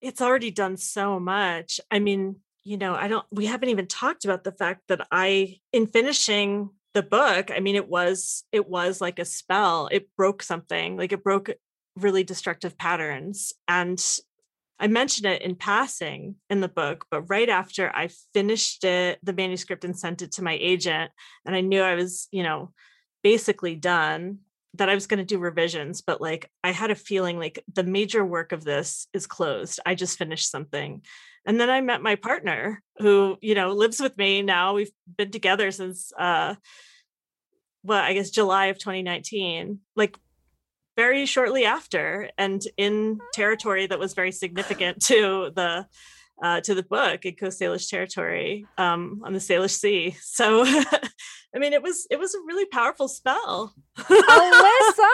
[0.00, 1.80] It's already done so much.
[1.90, 5.60] I mean, you know, I don't, we haven't even talked about the fact that I,
[5.72, 9.88] in finishing the book, I mean, it was, it was like a spell.
[9.90, 11.50] It broke something, like it broke
[11.96, 13.52] really destructive patterns.
[13.68, 14.02] And
[14.78, 19.32] I mentioned it in passing in the book, but right after I finished it, the
[19.32, 21.10] manuscript and sent it to my agent,
[21.46, 22.72] and I knew I was, you know,
[23.22, 24.40] basically done,
[24.74, 27.84] that I was going to do revisions, but like I had a feeling like the
[27.84, 29.80] major work of this is closed.
[29.86, 31.02] I just finished something.
[31.46, 34.74] And then I met my partner who, you know, lives with me now.
[34.74, 36.56] We've been together since uh
[37.86, 39.78] well, I guess July of 2019.
[39.94, 40.16] Like
[40.96, 45.86] very shortly after and in territory that was very significant to the
[46.42, 50.16] uh, to the book in Coast Salish territory um, on the Salish Sea.
[50.20, 53.74] So, I mean, it was it was a really powerful spell.
[54.10, 55.10] Elissa,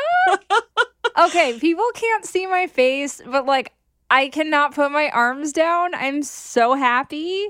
[1.26, 3.72] okay, people can't see my face, but like
[4.10, 5.94] I cannot put my arms down.
[5.94, 7.48] I'm so happy.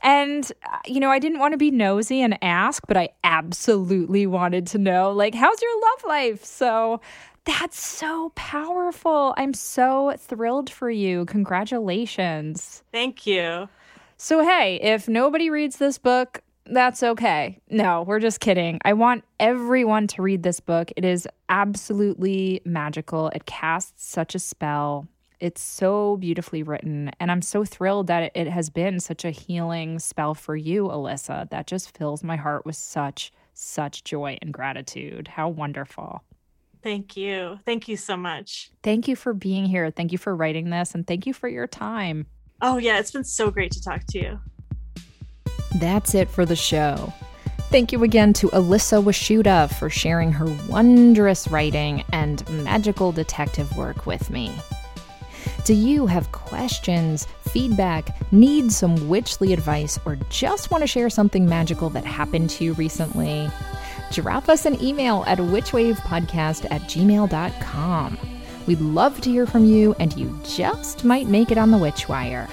[0.00, 4.26] And, uh, you know, I didn't want to be nosy and ask, but I absolutely
[4.28, 6.44] wanted to know, like, how's your love life?
[6.44, 7.00] So
[7.48, 9.32] that's so powerful.
[9.38, 11.24] I'm so thrilled for you.
[11.24, 12.82] Congratulations.
[12.92, 13.68] Thank you.
[14.18, 17.58] So, hey, if nobody reads this book, that's okay.
[17.70, 18.78] No, we're just kidding.
[18.84, 20.92] I want everyone to read this book.
[20.96, 23.28] It is absolutely magical.
[23.28, 25.08] It casts such a spell.
[25.40, 27.12] It's so beautifully written.
[27.18, 31.48] And I'm so thrilled that it has been such a healing spell for you, Elissa.
[31.50, 35.28] That just fills my heart with such, such joy and gratitude.
[35.28, 36.22] How wonderful.
[36.82, 37.58] Thank you.
[37.64, 38.70] Thank you so much.
[38.82, 39.90] Thank you for being here.
[39.90, 40.94] Thank you for writing this.
[40.94, 42.26] And thank you for your time.
[42.62, 42.98] Oh, yeah.
[42.98, 44.40] It's been so great to talk to you.
[45.76, 47.12] That's it for the show.
[47.70, 54.06] Thank you again to Elissa Washuta for sharing her wondrous writing and magical detective work
[54.06, 54.50] with me.
[55.64, 61.46] Do you have questions, feedback, need some witchly advice, or just want to share something
[61.46, 63.50] magical that happened to you recently?
[64.10, 68.18] Drop us an email at witchwavepodcast at gmail.com.
[68.66, 72.50] We'd love to hear from you, and you just might make it on the Witchwire.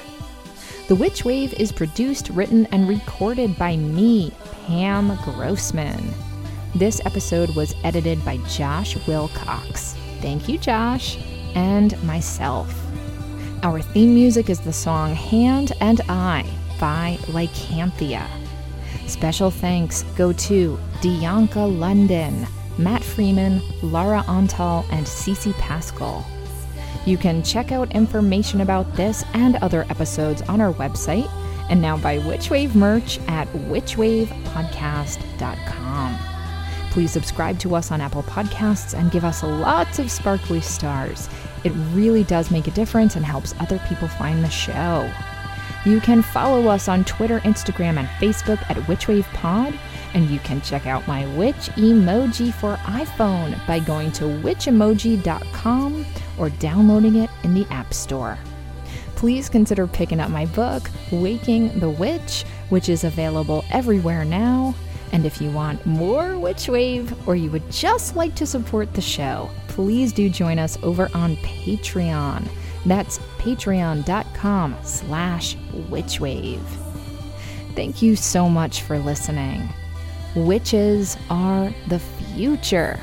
[0.87, 4.31] The Witch Wave is produced, written, and recorded by me,
[4.67, 6.13] Pam Grossman.
[6.75, 9.95] This episode was edited by Josh Wilcox.
[10.21, 11.17] Thank you, Josh,
[11.55, 12.73] and myself.
[13.63, 16.49] Our theme music is the song Hand and Eye
[16.79, 18.27] by Lycanthia.
[19.07, 26.25] Special thanks go to Dianca London, Matt Freeman, Lara Antal, and Cece Pascal.
[27.05, 31.29] You can check out information about this and other episodes on our website
[31.69, 36.17] and now buy Witchwave merch at witchwavepodcast.com.
[36.91, 41.29] Please subscribe to us on Apple Podcasts and give us lots of sparkly stars.
[41.63, 45.11] It really does make a difference and helps other people find the show.
[45.85, 49.71] You can follow us on Twitter, Instagram, and Facebook at Witchwave Pod,
[50.15, 56.05] and you can check out my witch emoji for iPhone by going to witchemoji.com
[56.39, 58.37] or downloading it in the App Store.
[59.15, 64.73] Please consider picking up my book, Waking the Witch, which is available everywhere now.
[65.11, 69.01] And if you want more Witch Wave or you would just like to support the
[69.01, 72.49] show, please do join us over on Patreon.
[72.85, 75.55] That's patreon.com slash
[75.89, 76.61] witchwave.
[77.75, 79.67] Thank you so much for listening.
[80.35, 82.99] Witches are the future.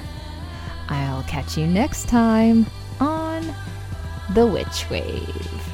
[0.89, 2.67] I'll catch you next time
[3.01, 3.55] on
[4.35, 5.72] The Witch Wave.